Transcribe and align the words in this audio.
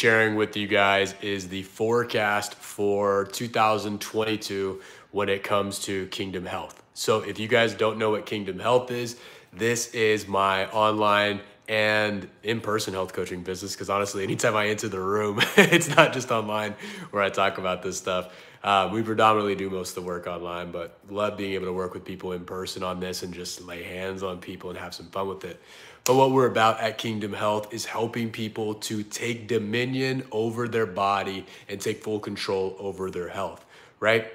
sharing 0.00 0.34
with 0.34 0.56
you 0.56 0.66
guys 0.66 1.14
is 1.20 1.48
the 1.48 1.62
forecast 1.62 2.54
for 2.54 3.26
2022 3.32 4.80
when 5.10 5.28
it 5.28 5.42
comes 5.42 5.78
to 5.78 6.06
Kingdom 6.06 6.46
Health. 6.46 6.82
So, 6.94 7.20
if 7.20 7.38
you 7.38 7.48
guys 7.48 7.74
don't 7.74 7.98
know 7.98 8.12
what 8.12 8.24
Kingdom 8.24 8.58
Health 8.58 8.90
is, 8.90 9.20
this 9.52 9.92
is 9.92 10.26
my 10.26 10.70
online 10.70 11.42
and 11.68 12.26
in-person 12.42 12.94
health 12.94 13.12
coaching 13.12 13.44
business 13.44 13.74
because 13.74 13.88
honestly 13.88 14.24
anytime 14.24 14.56
i 14.56 14.66
enter 14.66 14.88
the 14.88 14.98
room 14.98 15.38
it's 15.56 15.88
not 15.94 16.12
just 16.12 16.32
online 16.32 16.74
where 17.12 17.22
i 17.22 17.30
talk 17.30 17.58
about 17.58 17.80
this 17.80 17.96
stuff 17.96 18.34
uh, 18.64 18.90
we 18.92 19.02
predominantly 19.02 19.54
do 19.54 19.70
most 19.70 19.90
of 19.90 20.02
the 20.02 20.02
work 20.02 20.26
online 20.26 20.72
but 20.72 20.98
love 21.08 21.36
being 21.36 21.52
able 21.52 21.66
to 21.66 21.72
work 21.72 21.94
with 21.94 22.04
people 22.04 22.32
in 22.32 22.44
person 22.44 22.82
on 22.82 22.98
this 22.98 23.22
and 23.22 23.32
just 23.32 23.62
lay 23.62 23.84
hands 23.84 24.24
on 24.24 24.40
people 24.40 24.68
and 24.68 24.78
have 24.80 24.92
some 24.92 25.06
fun 25.10 25.28
with 25.28 25.44
it 25.44 25.62
but 26.04 26.14
what 26.14 26.30
we're 26.30 26.46
about 26.46 26.80
at 26.80 26.98
kingdom 26.98 27.32
health 27.32 27.72
is 27.72 27.84
helping 27.84 28.30
people 28.30 28.74
to 28.74 29.02
take 29.02 29.46
dominion 29.46 30.24
over 30.32 30.66
their 30.66 30.86
body 30.86 31.46
and 31.68 31.80
take 31.80 32.02
full 32.02 32.18
control 32.18 32.76
over 32.78 33.10
their 33.10 33.28
health 33.28 33.64
right 34.00 34.32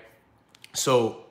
so 0.74 1.26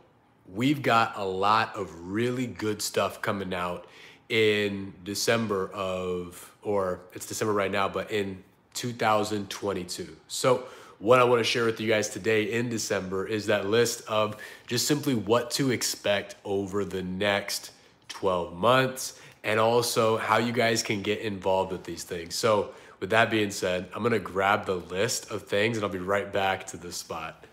we've 0.52 0.83
got 0.83 1.16
a 1.16 1.25
lot 1.25 1.75
of 1.75 1.91
really 2.11 2.47
good 2.47 2.83
stuff 2.83 3.23
coming 3.23 3.55
out 3.55 3.87
in 4.28 4.95
December 5.05 5.70
of, 5.73 6.53
or 6.62 7.01
it's 7.12 7.27
December 7.27 7.53
right 7.53 7.70
now, 7.70 7.89
but 7.89 8.11
in 8.11 8.42
2022. 8.75 10.16
So, 10.28 10.64
what 10.98 11.19
I 11.19 11.25
want 11.25 11.41
to 11.41 11.45
share 11.45 11.64
with 11.64 11.80
you 11.80 11.89
guys 11.89 12.09
today 12.09 12.53
in 12.53 12.70
December 12.70 13.27
is 13.27 13.47
that 13.47 13.66
list 13.66 14.03
of 14.09 14.37
just 14.66 14.87
simply 14.87 15.14
what 15.14 15.51
to 15.53 15.70
expect 15.70 16.37
over 16.45 16.84
the 16.84 17.03
next 17.03 17.73
12 18.09 18.56
months 18.56 19.20
and 19.45 19.61
also 19.61 20.16
how 20.16 20.39
you 20.39 20.53
guys 20.53 20.83
can 20.83 21.03
get 21.03 21.21
involved 21.21 21.71
with 21.71 21.84
these 21.84 22.03
things. 22.03 22.34
So, 22.34 22.71
with 22.98 23.11
that 23.11 23.30
being 23.30 23.51
said, 23.51 23.89
I'm 23.95 24.03
to 24.12 24.19
grab 24.19 24.65
the 24.65 24.77
list 24.77 25.30
of 25.30 25.43
things 25.43 25.77
and 25.77 25.84
I'll 25.84 25.93
be 25.93 25.98
right 25.98 26.33
back 26.33 26.67
to 26.69 26.79
the 26.79 26.91
spot. 26.91 27.45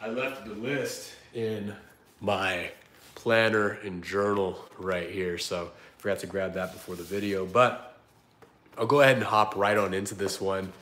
I 0.00 0.08
left 0.08 0.44
the 0.44 0.54
list 0.54 1.12
in 1.32 1.74
my 2.20 2.70
planner 3.14 3.78
and 3.84 4.02
journal 4.02 4.58
right 4.78 5.08
here. 5.08 5.38
So 5.38 5.70
forgot 5.98 6.18
to 6.18 6.26
grab 6.26 6.54
that 6.54 6.72
before 6.72 6.96
the 6.96 7.04
video, 7.04 7.46
but 7.46 7.96
I'll 8.76 8.86
go 8.86 9.00
ahead 9.00 9.16
and 9.16 9.24
hop 9.24 9.56
right 9.56 9.78
on 9.78 9.94
into 9.94 10.14
this 10.14 10.40
one. 10.40 10.72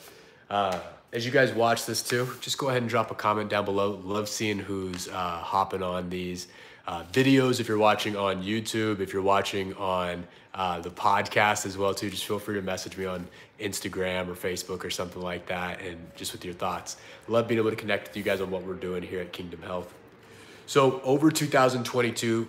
Uh, 0.48 0.81
as 1.12 1.27
you 1.27 1.30
guys 1.30 1.52
watch 1.52 1.84
this 1.84 2.02
too, 2.02 2.28
just 2.41 2.56
go 2.56 2.70
ahead 2.70 2.80
and 2.80 2.91
drop 2.91 3.10
a 3.10 3.14
comment 3.14 3.50
down 3.50 3.64
below. 3.64 4.00
Love 4.02 4.28
seeing 4.28 4.58
who's 4.58 5.08
uh, 5.08 5.12
hopping 5.12 5.82
on 5.82 6.08
these 6.08 6.48
uh, 6.86 7.04
videos. 7.12 7.60
If 7.60 7.69
you're 7.69 7.78
watching 7.78 8.16
on 8.16 8.42
YouTube, 8.42 9.00
if 9.00 9.12
you're 9.12 9.22
watching 9.22 9.74
on 9.74 10.27
uh, 10.54 10.80
the 10.80 10.91
podcast 10.91 11.66
as 11.66 11.77
well 11.77 11.94
too, 11.94 12.08
just 12.08 12.24
feel 12.24 12.38
free 12.38 12.54
to 12.54 12.62
message 12.62 12.96
me 12.96 13.04
on 13.04 13.28
Instagram 13.60 14.28
or 14.28 14.34
Facebook 14.34 14.84
or 14.84 14.91
something 14.91 15.20
like 15.20 15.46
that, 15.46 15.80
and 15.82 15.98
just 16.16 16.32
with 16.32 16.44
your 16.44 16.54
thoughts. 16.54 16.96
Love 17.28 17.47
being 17.47 17.58
able 17.60 17.70
to 17.70 17.76
connect 17.76 18.08
with 18.08 18.16
you 18.16 18.22
guys 18.22 18.41
on 18.41 18.50
what 18.50 18.64
we're 18.64 18.74
doing 18.74 19.02
here 19.02 19.20
at 19.20 19.32
Kingdom 19.32 19.60
Health. 19.62 19.92
So 20.64 21.02
over 21.02 21.30
2022, 21.30 22.48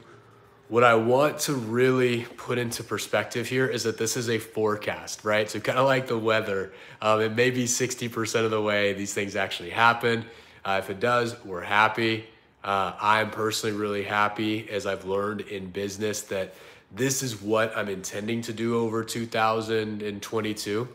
what 0.69 0.83
I 0.83 0.95
want 0.95 1.39
to 1.39 1.53
really 1.53 2.23
put 2.23 2.57
into 2.57 2.83
perspective 2.83 3.47
here 3.47 3.67
is 3.67 3.83
that 3.83 3.97
this 3.97 4.17
is 4.17 4.29
a 4.29 4.39
forecast, 4.39 5.25
right? 5.25 5.49
So 5.49 5.59
kind 5.59 5.77
of 5.77 5.85
like 5.85 6.07
the 6.07 6.17
weather, 6.17 6.73
um, 7.01 7.21
it 7.21 7.35
may 7.35 7.51
be 7.51 7.65
60% 7.65 8.45
of 8.45 8.51
the 8.51 8.61
way 8.61 8.93
these 8.93 9.13
things 9.13 9.35
actually 9.35 9.71
happen. 9.71 10.25
Uh, 10.65 10.79
if 10.81 10.89
it 10.89 10.99
does, 10.99 11.35
we're 11.43 11.61
happy. 11.61 12.25
Uh, 12.63 12.93
I'm 12.99 13.29
personally 13.29 13.75
really 13.75 14.03
happy 14.03 14.69
as 14.69 14.85
I've 14.85 15.03
learned 15.03 15.41
in 15.41 15.69
business 15.69 16.21
that 16.23 16.53
this 16.95 17.21
is 17.21 17.41
what 17.41 17.75
I'm 17.75 17.89
intending 17.89 18.41
to 18.43 18.53
do 18.53 18.77
over 18.77 19.03
2022 19.03 20.87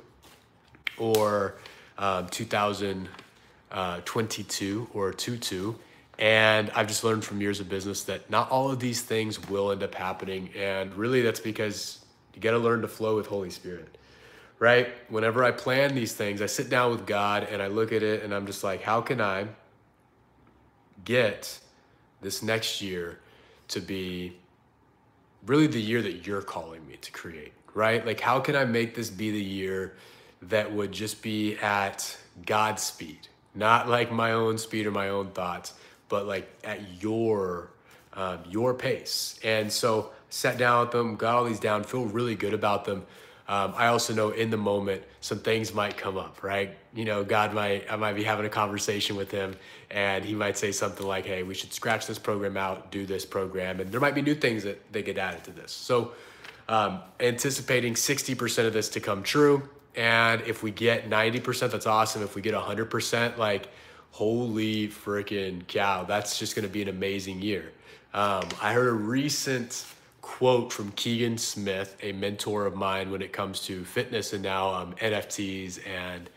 or 0.96 1.54
um, 1.98 2.26
2022 2.28 4.88
or 4.94 5.12
22. 5.12 5.78
And 6.18 6.70
I've 6.74 6.88
just 6.88 7.04
learned 7.04 7.24
from 7.24 7.40
years 7.40 7.60
of 7.60 7.68
business 7.68 8.02
that 8.04 8.28
not 8.28 8.50
all 8.50 8.70
of 8.70 8.80
these 8.80 9.02
things 9.02 9.48
will 9.48 9.70
end 9.70 9.82
up 9.82 9.94
happening. 9.94 10.50
And 10.56 10.92
really, 10.94 11.22
that's 11.22 11.40
because 11.40 12.04
you 12.34 12.40
got 12.40 12.52
to 12.52 12.58
learn 12.58 12.82
to 12.82 12.88
flow 12.88 13.16
with 13.16 13.26
Holy 13.26 13.50
Spirit, 13.50 13.96
right? 14.58 14.88
Whenever 15.08 15.44
I 15.44 15.52
plan 15.52 15.94
these 15.94 16.12
things, 16.12 16.42
I 16.42 16.46
sit 16.46 16.68
down 16.68 16.90
with 16.90 17.06
God 17.06 17.44
and 17.44 17.62
I 17.62 17.68
look 17.68 17.92
at 17.92 18.02
it 18.02 18.24
and 18.24 18.34
I'm 18.34 18.46
just 18.46 18.64
like, 18.64 18.82
how 18.82 19.00
can 19.00 19.20
I 19.20 19.46
get 21.04 21.58
this 22.20 22.42
next 22.42 22.82
year 22.82 23.20
to 23.68 23.80
be 23.80 24.36
really 25.46 25.68
the 25.68 25.80
year 25.80 26.02
that 26.02 26.26
you're 26.26 26.42
calling 26.42 26.86
me 26.86 26.96
to 26.96 27.12
create, 27.12 27.52
right? 27.74 28.04
Like, 28.04 28.20
how 28.20 28.40
can 28.40 28.56
I 28.56 28.64
make 28.64 28.94
this 28.94 29.08
be 29.08 29.30
the 29.30 29.42
year 29.42 29.94
that 30.42 30.72
would 30.72 30.90
just 30.90 31.22
be 31.22 31.56
at 31.58 32.16
God's 32.44 32.82
speed, 32.82 33.28
not 33.54 33.88
like 33.88 34.10
my 34.10 34.32
own 34.32 34.58
speed 34.58 34.86
or 34.86 34.90
my 34.90 35.08
own 35.10 35.30
thoughts? 35.30 35.74
But 36.08 36.26
like 36.26 36.48
at 36.64 37.02
your 37.02 37.70
um, 38.14 38.40
your 38.48 38.74
pace. 38.74 39.38
And 39.44 39.72
so 39.72 40.10
sat 40.30 40.58
down 40.58 40.80
with 40.80 40.90
them, 40.90 41.16
got 41.16 41.36
all 41.36 41.44
these 41.44 41.60
down, 41.60 41.84
feel 41.84 42.04
really 42.04 42.34
good 42.34 42.54
about 42.54 42.84
them. 42.84 43.06
Um, 43.48 43.72
I 43.76 43.86
also 43.86 44.12
know 44.12 44.30
in 44.30 44.50
the 44.50 44.58
moment 44.58 45.02
some 45.22 45.38
things 45.38 45.72
might 45.72 45.96
come 45.96 46.18
up, 46.18 46.42
right? 46.42 46.76
You 46.94 47.06
know, 47.06 47.24
God 47.24 47.54
might 47.54 47.90
I 47.90 47.96
might 47.96 48.12
be 48.12 48.22
having 48.22 48.44
a 48.44 48.50
conversation 48.50 49.16
with 49.16 49.30
him, 49.30 49.56
and 49.90 50.22
he 50.22 50.34
might 50.34 50.58
say 50.58 50.70
something 50.70 51.06
like, 51.06 51.24
"Hey, 51.24 51.42
we 51.42 51.54
should 51.54 51.72
scratch 51.72 52.06
this 52.06 52.18
program 52.18 52.58
out, 52.58 52.90
do 52.90 53.06
this 53.06 53.24
program," 53.24 53.80
and 53.80 53.90
there 53.90 54.00
might 54.00 54.14
be 54.14 54.20
new 54.20 54.34
things 54.34 54.64
that 54.64 54.92
they 54.92 55.02
get 55.02 55.16
added 55.16 55.44
to 55.44 55.50
this. 55.50 55.72
So, 55.72 56.12
um, 56.68 57.00
anticipating 57.20 57.94
60% 57.94 58.66
of 58.66 58.74
this 58.74 58.90
to 58.90 59.00
come 59.00 59.22
true, 59.22 59.66
and 59.96 60.42
if 60.42 60.62
we 60.62 60.70
get 60.70 61.08
90%, 61.08 61.72
that's 61.72 61.86
awesome. 61.86 62.22
If 62.22 62.34
we 62.34 62.42
get 62.42 62.54
100%, 62.54 63.38
like 63.38 63.68
holy 64.10 64.88
freaking 64.88 65.66
cow, 65.66 66.04
that's 66.04 66.38
just 66.38 66.56
going 66.56 66.66
to 66.66 66.72
be 66.72 66.82
an 66.82 66.88
amazing 66.88 67.40
year. 67.40 67.72
Um, 68.14 68.48
I 68.60 68.72
heard 68.72 68.88
a 68.88 68.92
recent 68.92 69.84
quote 70.22 70.72
from 70.72 70.90
Keegan 70.92 71.38
Smith, 71.38 71.96
a 72.02 72.12
mentor 72.12 72.66
of 72.66 72.74
mine 72.74 73.10
when 73.10 73.22
it 73.22 73.32
comes 73.32 73.60
to 73.66 73.84
fitness 73.84 74.32
and 74.32 74.42
now 74.42 74.74
um, 74.74 74.94
NFTs 75.00 75.86
and 75.86 76.28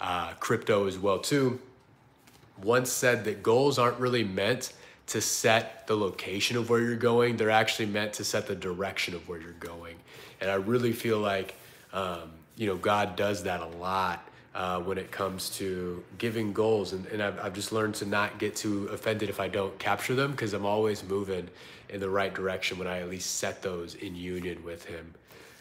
uh, 0.00 0.34
crypto 0.34 0.86
as 0.86 0.98
well 0.98 1.18
too. 1.18 1.58
Once 2.62 2.90
said 2.90 3.24
that 3.24 3.42
goals 3.42 3.78
aren't 3.78 3.98
really 3.98 4.24
meant 4.24 4.72
to 5.06 5.20
set 5.20 5.86
the 5.86 5.96
location 5.96 6.56
of 6.56 6.68
where 6.68 6.80
you're 6.80 6.96
going; 6.96 7.36
they're 7.36 7.50
actually 7.50 7.86
meant 7.86 8.12
to 8.14 8.24
set 8.24 8.46
the 8.46 8.54
direction 8.54 9.14
of 9.14 9.26
where 9.28 9.40
you're 9.40 9.52
going. 9.52 9.96
And 10.40 10.50
I 10.50 10.54
really 10.54 10.92
feel 10.92 11.18
like 11.18 11.54
um, 11.92 12.30
you 12.56 12.66
know 12.66 12.76
God 12.76 13.16
does 13.16 13.44
that 13.44 13.60
a 13.60 13.66
lot 13.66 14.27
uh, 14.58 14.80
when 14.80 14.98
it 14.98 15.12
comes 15.12 15.50
to 15.50 16.02
giving 16.18 16.52
goals. 16.52 16.92
And, 16.92 17.06
and 17.06 17.22
I've, 17.22 17.38
I've 17.38 17.54
just 17.54 17.70
learned 17.70 17.94
to 17.96 18.06
not 18.06 18.40
get 18.40 18.56
too 18.56 18.88
offended 18.88 19.28
if 19.30 19.38
I 19.38 19.46
don't 19.46 19.78
capture 19.78 20.16
them 20.16 20.32
because 20.32 20.52
I'm 20.52 20.66
always 20.66 21.04
moving 21.04 21.48
in 21.88 22.00
the 22.00 22.10
right 22.10 22.34
direction 22.34 22.76
when 22.76 22.88
I 22.88 22.98
at 22.98 23.08
least 23.08 23.36
set 23.36 23.62
those 23.62 23.94
in 23.94 24.16
union 24.16 24.64
with 24.64 24.84
Him. 24.84 25.14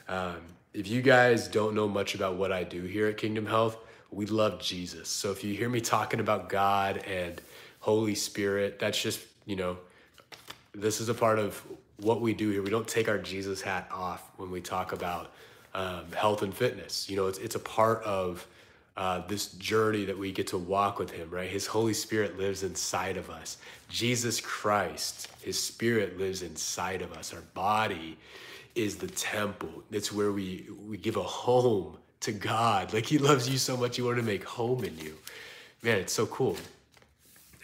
Um, 0.10 0.38
if 0.74 0.88
you 0.88 1.04
guys 1.04 1.48
don't 1.48 1.76
know 1.76 1.88
much 1.88 2.16
about 2.16 2.38
what 2.38 2.52
I 2.52 2.64
do 2.64 2.82
here 2.82 3.08
at 3.08 3.18
Kingdom 3.18 3.46
Health, 3.46 3.78
we 4.10 4.26
love 4.26 4.60
Jesus. 4.60 5.10
So 5.10 5.30
if 5.30 5.44
you 5.44 5.54
hear 5.54 5.70
me 5.70 5.80
talking 5.80 6.20
about 6.20 6.50
God 6.50 6.98
and 7.00 7.40
Holy 7.82 8.16
Spirit, 8.16 8.80
that's 8.80 9.00
just, 9.00 9.20
you 9.46 9.56
know, 9.56 9.78
this 10.74 11.00
is 11.00 11.10
a 11.10 11.14
part 11.14 11.38
of 11.38 11.64
what 11.98 12.20
we 12.20 12.34
do 12.34 12.50
here. 12.50 12.64
We 12.64 12.72
don't 12.72 12.88
take 12.88 13.08
our 13.08 13.20
Jesus 13.20 13.62
hat 13.62 13.88
off 13.92 14.24
when 14.38 14.50
we 14.50 14.60
talk 14.60 14.92
about 14.92 15.34
um, 15.76 16.12
health 16.14 16.42
and 16.42 16.52
fitness. 16.52 17.08
You 17.08 17.16
know, 17.16 17.28
it's, 17.28 17.38
it's 17.38 17.56
a 17.56 17.60
part 17.60 18.02
of 18.04 18.48
uh, 18.98 19.20
this 19.28 19.50
journey 19.54 20.06
that 20.06 20.18
we 20.18 20.32
get 20.32 20.48
to 20.48 20.58
walk 20.58 20.98
with 20.98 21.12
Him, 21.12 21.30
right? 21.30 21.48
His 21.48 21.68
Holy 21.68 21.94
Spirit 21.94 22.38
lives 22.38 22.64
inside 22.64 23.16
of 23.16 23.30
us. 23.30 23.58
Jesus 23.90 24.42
Christ, 24.42 25.28
His 25.42 25.62
Spirit 25.62 26.18
lives 26.18 26.42
inside 26.42 27.04
of 27.04 27.14
us. 27.14 27.32
Our 27.32 27.42
body 27.54 28.18
is 28.74 28.96
the 28.98 29.08
temple. 29.08 29.84
It's 29.92 30.12
where 30.12 30.32
we 30.32 30.66
we 30.88 30.98
give 30.98 31.16
a 31.16 31.24
home 31.24 31.98
to 32.22 32.32
God. 32.32 32.92
Like 32.92 33.06
He 33.06 33.20
loves 33.20 33.48
you 33.48 33.60
so 33.60 33.78
much, 33.78 33.98
He 33.98 34.02
wanted 34.02 34.18
to 34.18 34.24
make 34.24 34.44
home 34.44 34.84
in 34.84 34.98
you. 34.98 35.16
Man, 35.84 36.00
it's 36.00 36.14
so 36.14 36.26
cool. 36.26 36.58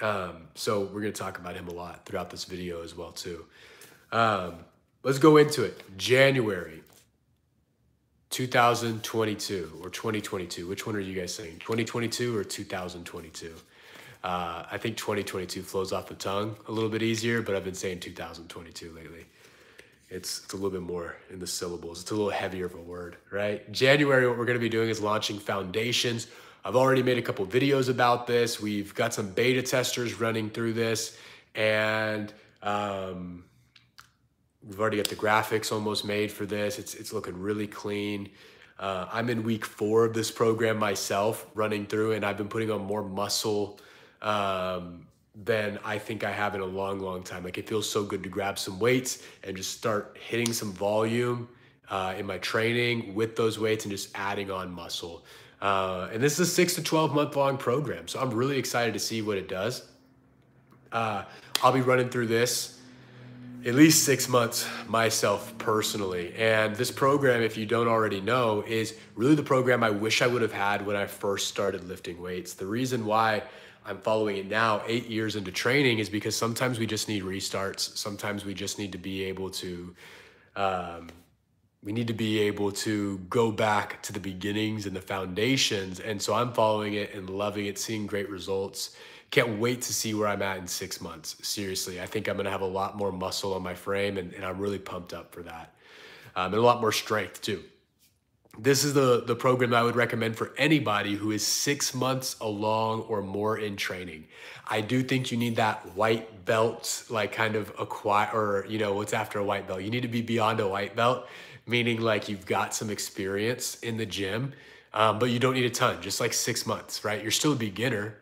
Um, 0.02 0.48
so 0.54 0.82
we're 0.82 1.02
gonna 1.02 1.14
talk 1.14 1.40
about 1.40 1.56
Him 1.56 1.68
a 1.68 1.74
lot 1.74 2.06
throughout 2.06 2.30
this 2.30 2.46
video 2.46 2.84
as 2.84 2.96
well 2.96 3.12
too. 3.12 3.44
Um, 4.12 4.58
let's 5.02 5.18
go 5.18 5.38
into 5.38 5.64
it. 5.64 5.82
January 5.98 6.84
2022 8.34 9.80
or 9.84 9.92
2022? 9.92 10.68
Which 10.68 10.88
one 10.88 10.96
are 10.96 11.00
you 11.00 11.14
guys 11.14 11.36
saying? 11.36 11.60
2022 11.60 12.36
or 12.36 12.44
2022? 12.44 13.54
Uh, 14.24 14.64
I 14.72 14.78
think 14.80 14.98
2022 14.98 15.62
flows 15.62 15.94
off 15.94 16.08
the 16.08 16.16
tongue 16.16 16.56
a 16.68 16.72
little 16.72 16.90
bit 16.90 17.04
easier, 17.04 17.44
but 17.44 17.56
I've 17.56 17.64
been 17.64 17.76
saying 17.76 18.00
2022 18.00 18.92
lately. 18.92 19.26
It's, 20.10 20.44
it's 20.44 20.54
a 20.54 20.56
little 20.56 20.72
bit 20.72 20.82
more 20.82 21.16
in 21.30 21.38
the 21.38 21.46
syllables. 21.46 22.02
It's 22.02 22.10
a 22.10 22.16
little 22.16 22.32
heavier 22.32 22.66
of 22.66 22.74
a 22.74 22.82
word, 22.82 23.18
right? 23.30 23.72
January, 23.72 24.28
what 24.28 24.36
we're 24.36 24.46
going 24.46 24.58
to 24.58 24.64
be 24.64 24.70
doing 24.70 24.90
is 24.90 25.00
launching 25.00 25.38
foundations. 25.38 26.26
I've 26.66 26.76
already 26.76 27.04
made 27.04 27.20
a 27.20 27.22
couple 27.22 27.46
videos 27.46 27.88
about 27.88 28.26
this. 28.26 28.60
We've 28.60 28.96
got 28.96 29.14
some 29.14 29.30
beta 29.30 29.62
testers 29.62 30.20
running 30.20 30.50
through 30.50 30.74
this, 30.74 31.16
and 31.54 32.34
um, 32.64 33.44
we've 34.68 34.80
already 34.80 34.98
got 34.98 35.08
the 35.08 35.16
graphics 35.16 35.72
almost 35.72 36.06
made 36.06 36.32
for 36.32 36.46
this. 36.46 36.80
It's 36.80 36.94
it's 36.96 37.14
looking 37.14 37.40
really 37.40 37.68
clean. 37.68 38.30
Uh, 38.80 39.08
I'm 39.12 39.30
in 39.30 39.44
week 39.44 39.66
four 39.66 40.06
of 40.06 40.14
this 40.14 40.32
program 40.32 40.78
myself, 40.78 41.46
running 41.54 41.86
through, 41.86 42.14
and 42.14 42.26
I've 42.26 42.38
been 42.38 42.48
putting 42.48 42.72
on 42.72 42.82
more 42.82 43.04
muscle 43.04 43.80
um, 44.22 45.06
than 45.46 45.80
I 45.86 45.98
think 46.00 46.24
I 46.24 46.32
have 46.32 46.56
in 46.56 46.62
a 46.62 46.66
long, 46.66 47.00
long 47.00 47.24
time. 47.24 47.44
Like 47.44 47.58
it 47.58 47.68
feels 47.68 47.90
so 47.90 48.04
good 48.04 48.24
to 48.24 48.30
grab 48.30 48.58
some 48.58 48.80
weights 48.80 49.24
and 49.44 49.56
just 49.56 49.78
start 49.78 50.18
hitting 50.20 50.52
some 50.54 50.74
volume 50.74 51.48
uh, 51.90 52.16
in 52.18 52.26
my 52.26 52.40
training 52.40 53.14
with 53.14 53.36
those 53.36 53.60
weights 53.60 53.86
and 53.86 53.92
just 53.92 54.10
adding 54.16 54.50
on 54.50 54.72
muscle. 54.72 55.24
Uh, 55.62 56.10
and 56.12 56.22
this 56.22 56.34
is 56.34 56.40
a 56.42 56.52
six 56.52 56.74
to 56.76 56.84
12 56.84 57.14
month 57.14 57.36
long 57.36 57.58
program. 57.58 58.08
So 58.08 58.20
I'm 58.20 58.32
really 58.32 58.58
excited 58.58 58.94
to 58.94 59.00
see 59.00 59.22
what 59.22 59.38
it 59.38 59.48
does. 59.48 59.88
Uh, 60.92 61.24
I'll 61.64 61.72
be 61.72 61.82
running 61.82 62.10
through 62.10 62.28
this 62.28 62.73
at 63.66 63.76
least 63.76 64.04
six 64.04 64.28
months 64.28 64.68
myself 64.88 65.58
personally. 65.58 66.34
And 66.36 66.76
this 66.76 66.92
program, 66.92 67.42
if 67.42 67.56
you 67.56 67.66
don't 67.66 67.88
already 67.88 68.20
know, 68.20 68.62
is 68.68 68.98
really 69.16 69.36
the 69.36 69.44
program 69.44 69.84
I 69.84 69.90
wish 69.90 70.22
I 70.22 70.28
would 70.28 70.42
have 70.42 70.52
had 70.52 70.86
when 70.86 70.98
I 70.98 71.06
first 71.06 71.48
started 71.48 71.88
lifting 71.88 72.22
weights. 72.22 72.56
The 72.56 72.66
reason 72.66 73.06
why 73.06 73.44
I'm 73.86 74.00
following 74.00 74.36
it 74.36 74.50
now, 74.50 74.82
eight 74.86 75.08
years 75.08 75.38
into 75.38 75.52
training, 75.52 76.00
is 76.00 76.10
because 76.10 76.36
sometimes 76.36 76.78
we 76.78 76.86
just 76.86 77.08
need 77.08 77.24
restarts. 77.24 77.96
Sometimes 77.98 78.44
we 78.44 78.54
just 78.54 78.80
need 78.80 78.92
to 78.92 78.98
be 78.98 79.24
able 79.24 79.50
to, 79.52 79.96
um, 80.58 81.10
we 81.82 81.94
need 81.94 82.08
to 82.08 82.14
be 82.14 82.40
able 82.40 82.72
to 82.72 83.18
go 83.30 83.50
back 83.50 84.02
to 84.04 84.14
the 84.14 84.20
beginnings 84.20 84.86
and 84.86 84.96
the 84.96 85.02
foundations. 85.02 86.02
And 86.02 86.22
so 86.22 86.34
I'm 86.34 86.52
following 86.52 86.96
it 86.96 87.14
and 87.14 87.30
loving 87.30 87.66
it, 87.66 87.78
seeing 87.80 88.08
great 88.08 88.30
results. 88.30 88.96
Can't 89.34 89.58
wait 89.60 89.82
to 89.82 89.94
see 89.94 90.14
where 90.14 90.28
I'm 90.28 90.44
at 90.44 90.58
in 90.58 90.68
six 90.68 91.02
months. 91.02 91.36
Seriously, 91.42 92.00
I 92.00 92.06
think 92.06 92.30
I'm 92.30 92.38
gonna 92.38 92.52
have 92.52 92.62
a 92.62 92.66
lot 92.66 92.96
more 92.96 93.12
muscle 93.12 93.54
on 93.56 93.64
my 93.64 93.74
frame, 93.74 94.18
and, 94.18 94.32
and 94.34 94.46
I'm 94.46 94.60
really 94.60 94.78
pumped 94.78 95.12
up 95.12 95.34
for 95.34 95.42
that. 95.42 95.74
Um, 96.36 96.54
and 96.54 96.56
a 96.56 96.62
lot 96.62 96.82
more 96.82 96.92
strength 96.92 97.42
too 97.42 97.64
this 98.60 98.84
is 98.84 98.94
the 98.94 99.24
the 99.26 99.36
program 99.36 99.74
I 99.74 99.82
would 99.82 99.96
recommend 99.96 100.36
for 100.36 100.54
anybody 100.58 101.16
who 101.16 101.32
is 101.32 101.46
six 101.46 101.94
months 101.94 102.36
along 102.40 103.02
or 103.02 103.22
more 103.22 103.58
in 103.58 103.76
training. 103.76 104.26
I 104.68 104.82
do 104.82 105.02
think 105.02 105.32
you 105.32 105.38
need 105.38 105.56
that 105.56 105.96
white 105.96 106.46
belt, 106.46 107.04
like 107.10 107.32
kind 107.32 107.56
of 107.56 107.72
acquire, 107.80 108.30
or 108.34 108.66
you 108.68 108.78
know, 108.78 108.94
what's 108.94 109.14
after 109.14 109.40
a 109.40 109.44
white 109.44 109.68
belt? 109.68 109.82
You 109.82 109.90
need 109.90 110.04
to 110.04 110.08
be 110.08 110.22
beyond 110.22 110.60
a 110.60 110.68
white 110.68 110.96
belt, 110.96 111.28
meaning 111.66 112.00
like 112.00 112.30
you've 112.30 112.46
got 112.46 112.76
some 112.76 112.92
experience 112.92 113.76
in 113.80 113.98
the 113.98 114.06
gym, 114.06 114.54
um, 114.94 115.18
but 115.18 115.32
you 115.32 115.40
don't 115.40 115.56
need 115.56 115.66
a 115.66 115.72
ton, 115.72 116.00
just 116.02 116.20
like 116.20 116.34
six 116.34 116.68
months, 116.68 117.04
right? 117.04 117.22
You're 117.22 117.32
still 117.32 117.54
a 117.54 117.56
beginner, 117.56 118.18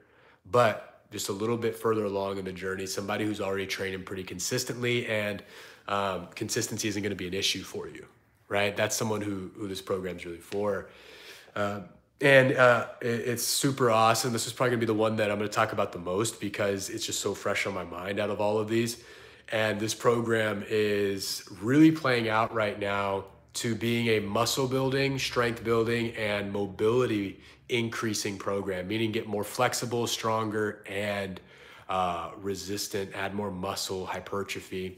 but 0.50 0.91
just 1.12 1.30
a 1.30 1.34
little 1.34 1.58
bit 1.58 1.75
further 1.75 2.06
along 2.06 2.38
in 2.38 2.46
the 2.46 2.54
journey. 2.54 2.86
Somebody 2.86 3.25
who's 3.25 3.42
already 3.42 3.68
training 3.68 4.04
pretty 4.04 4.24
consistently, 4.24 5.08
and 5.08 5.44
um, 5.88 6.28
consistency 6.36 6.88
isn't 6.88 7.02
going 7.02 7.12
to 7.12 7.16
be 7.16 7.28
an 7.28 7.34
issue 7.34 7.63
for 7.63 7.88
you 7.88 8.06
right? 8.52 8.75
That's 8.75 8.96
someone 8.96 9.22
who 9.22 9.50
who 9.56 9.68
this 9.68 9.81
program's 9.81 10.25
really 10.25 10.38
for. 10.38 10.90
Uh, 11.56 11.80
and 12.19 12.56
uh, 12.56 12.88
it, 13.02 13.08
it's 13.08 13.44
super 13.44 13.90
awesome. 13.90 14.34
This 14.34 14.46
is 14.46 14.54
probably 14.54 14.72
gonna 14.72 14.81
be 14.81 14.86
the 14.86 14.94
one 14.94 15.16
that 15.16 15.31
I'm 15.31 15.38
gonna 15.38 15.50
talk 15.50 15.72
about 15.72 15.94
the 15.94 16.00
most 16.00 16.40
because 16.40 16.90
it's 16.90 17.06
just 17.06 17.22
so 17.22 17.34
fresh 17.34 17.66
on 17.66 17.74
my 17.74 17.86
mind 17.86 18.19
out 18.19 18.30
of 18.30 18.42
all 18.42 18.60
of 18.60 18.68
these. 18.68 19.02
And 19.54 19.80
this 19.80 19.96
program 19.96 20.63
is 20.68 21.48
really 21.62 21.92
playing 21.92 22.30
out 22.30 22.54
right 22.54 22.78
now 22.78 23.25
to 23.53 23.75
being 23.75 24.07
a 24.07 24.19
muscle 24.19 24.68
building, 24.68 25.19
strength 25.19 25.63
building, 25.63 26.15
and 26.15 26.51
mobility 26.51 27.39
increasing 27.69 28.38
program, 28.38 28.88
meaning 28.88 29.12
get 29.12 29.27
more 29.27 29.44
flexible, 29.44 30.07
stronger, 30.07 30.83
and 30.88 31.39
uh, 31.89 32.31
resistant, 32.38 33.12
add 33.13 33.33
more 33.33 33.51
muscle, 33.51 34.06
hypertrophy. 34.06 34.98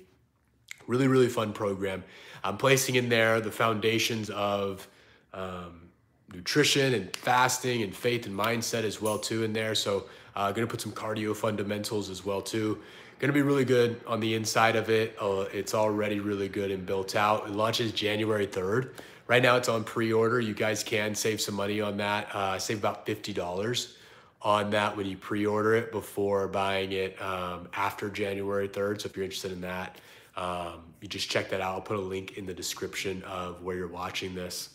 Really, 0.88 1.07
really 1.07 1.29
fun 1.29 1.53
program. 1.53 2.03
I'm 2.44 2.57
placing 2.57 2.95
in 2.95 3.09
there 3.09 3.39
the 3.39 3.51
foundations 3.51 4.29
of 4.29 4.88
um, 5.33 5.89
nutrition 6.33 6.94
and 6.94 7.15
fasting 7.15 7.83
and 7.83 7.95
faith 7.95 8.25
and 8.25 8.38
mindset 8.38 8.83
as 8.83 9.01
well 9.01 9.17
too 9.17 9.44
in 9.44 9.53
there. 9.53 9.75
So 9.75 10.05
uh, 10.35 10.51
gonna 10.51 10.67
put 10.67 10.81
some 10.81 10.91
cardio 10.91 11.35
fundamentals 11.35 12.09
as 12.09 12.25
well 12.25 12.41
too. 12.41 12.79
Gonna 13.24 13.31
be 13.31 13.42
really 13.42 13.64
good 13.64 14.02
on 14.06 14.20
the 14.20 14.34
inside 14.34 14.75
of 14.75 14.90
it. 14.90 15.16
Uh, 15.18 15.46
it's 15.54 15.74
already 15.74 16.20
really 16.20 16.50
good 16.50 16.72
and 16.72 16.86
built 16.86 17.16
out. 17.16 17.48
It 17.48 17.52
launches 17.52 17.94
January 17.94 18.46
3rd. 18.46 18.96
Right 19.28 19.42
now 19.42 19.56
it's 19.56 19.70
on 19.70 19.86
pre-order. 19.86 20.42
You 20.42 20.54
guys 20.54 20.84
can 20.84 21.16
save 21.16 21.40
some 21.40 21.56
money 21.56 21.80
on 21.80 21.96
that. 21.96 22.28
Uh, 22.36 22.60
save 22.60 22.80
about 22.80 23.06
$50 23.06 23.94
on 24.42 24.72
that 24.72 24.98
when 24.98 25.06
you 25.06 25.16
pre-order 25.16 25.74
it 25.74 25.94
before 25.94 26.50
buying 26.50 26.92
it 26.92 27.16
um, 27.22 27.70
after 27.74 28.10
January 28.10 28.68
3rd. 28.68 29.00
So 29.00 29.08
if 29.08 29.16
you're 29.16 29.24
interested 29.24 29.54
in 29.54 29.62
that, 29.62 30.00
um, 30.36 30.84
you 31.00 31.08
just 31.08 31.30
check 31.30 31.50
that 31.52 31.62
out. 31.62 31.75
I'll 31.75 31.81
put 31.81 31.96
a 31.96 32.02
link 32.02 32.38
in 32.38 32.46
the 32.46 32.54
description 32.54 33.24
of 33.24 33.64
where 33.64 33.78
you're 33.78 33.88
watching 33.88 34.36
this 34.36 34.68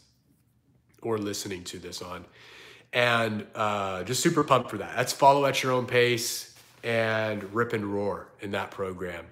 or 1.02 1.18
listening 1.18 1.64
to 1.64 1.78
this 1.78 2.00
on. 2.00 2.24
And 2.94 3.46
uh, 3.54 4.04
just 4.04 4.22
super 4.22 4.42
pumped 4.42 4.70
for 4.70 4.78
that. 4.78 4.96
That's 4.96 5.12
follow 5.12 5.44
at 5.44 5.62
your 5.62 5.72
own 5.72 5.84
pace 5.84 6.54
and 6.84 7.42
rip 7.54 7.72
and 7.72 7.84
roar 7.84 8.28
in 8.40 8.50
that 8.52 8.70
program. 8.70 9.26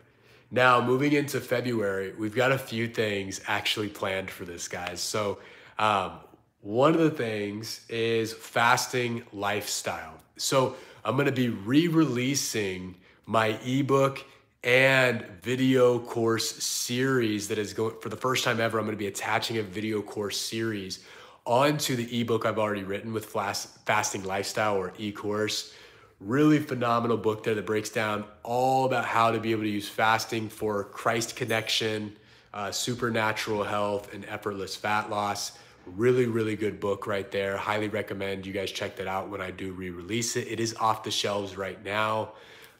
Now, 0.50 0.81
moving 0.81 1.12
into 1.12 1.40
February, 1.40 2.12
we've 2.16 2.34
got 2.34 2.52
a 2.52 2.58
few 2.58 2.87
things 2.87 3.40
actually 3.46 3.88
planned 3.88 4.31
for 4.31 4.44
this, 4.44 4.69
guys. 4.69 5.00
So, 5.00 5.38
um, 5.78 6.12
one 6.60 6.94
of 6.94 7.00
the 7.00 7.10
things 7.10 7.84
is 7.88 8.32
fasting 8.32 9.25
lifestyle. 9.32 10.14
So, 10.37 10.76
I'm 11.04 11.14
going 11.14 11.26
to 11.26 11.32
be 11.32 11.48
re 11.48 11.88
releasing 11.88 12.96
my 13.26 13.58
ebook 13.64 14.25
and 14.62 15.25
video 15.43 15.98
course 15.98 16.50
series 16.64 17.48
that 17.48 17.58
is 17.58 17.72
going 17.72 17.94
for 18.00 18.08
the 18.08 18.16
first 18.16 18.44
time 18.44 18.60
ever. 18.60 18.78
I'm 18.78 18.84
going 18.84 18.96
to 18.96 18.98
be 18.98 19.06
attaching 19.06 19.58
a 19.58 19.62
video 19.62 20.02
course 20.02 20.40
series 20.40 21.04
onto 21.44 21.94
the 21.94 22.20
ebook 22.20 22.44
I've 22.44 22.58
already 22.58 22.82
written 22.82 23.12
with 23.12 23.26
Fasting 23.26 24.25
Lifestyle 24.25 24.76
or 24.76 24.93
e-course. 24.98 25.72
Really 26.21 26.59
phenomenal 26.59 27.17
book 27.17 27.45
there 27.45 27.55
that 27.55 27.67
breaks 27.67 27.91
down 27.91 28.25
all 28.43 28.87
about 28.87 29.05
how 29.05 29.31
to 29.31 29.39
be 29.39 29.53
able 29.53 29.63
to 29.63 29.69
use 29.69 29.89
fasting 29.89 30.49
for 30.49 30.85
Christ 30.85 31.37
connection, 31.37 32.17
uh, 32.55 32.71
supernatural 32.71 33.65
health, 33.65 34.15
and 34.15 34.25
effortless 34.27 34.75
fat 34.75 35.11
loss. 35.11 35.59
Really, 35.85 36.27
really 36.27 36.57
good 36.57 36.81
book 36.81 37.07
right 37.07 37.31
there. 37.31 37.57
Highly 37.57 37.89
recommend 37.89 38.47
you 38.47 38.53
guys 38.53 38.73
check 38.73 38.97
that 38.97 39.07
out 39.07 39.29
when 39.29 39.41
I 39.41 39.51
do 39.51 39.73
re 39.73 39.91
release 39.91 40.37
it. 40.37 40.49
It 40.49 40.59
is 40.59 40.75
off 40.77 41.03
the 41.05 41.11
shelves 41.11 41.57
right 41.57 41.83
now 41.85 42.33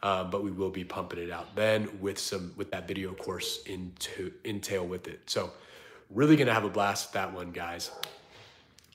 um, 0.03 0.31
but 0.31 0.45
we 0.45 0.51
will 0.51 0.71
be 0.71 0.85
pumping 0.85 1.19
it 1.19 1.31
out 1.31 1.55
then 1.57 1.89
with 2.01 2.19
some 2.19 2.53
with 2.57 2.71
that 2.71 2.87
video 2.87 3.13
course 3.13 3.63
into 3.65 4.33
entail 4.45 4.87
with 4.87 5.09
it. 5.09 5.21
So 5.27 5.51
really 6.11 6.37
gonna 6.37 6.55
have 6.55 6.65
a 6.65 6.69
blast 6.69 7.09
with 7.09 7.13
that 7.15 7.33
one, 7.33 7.51
guys. 7.51 7.91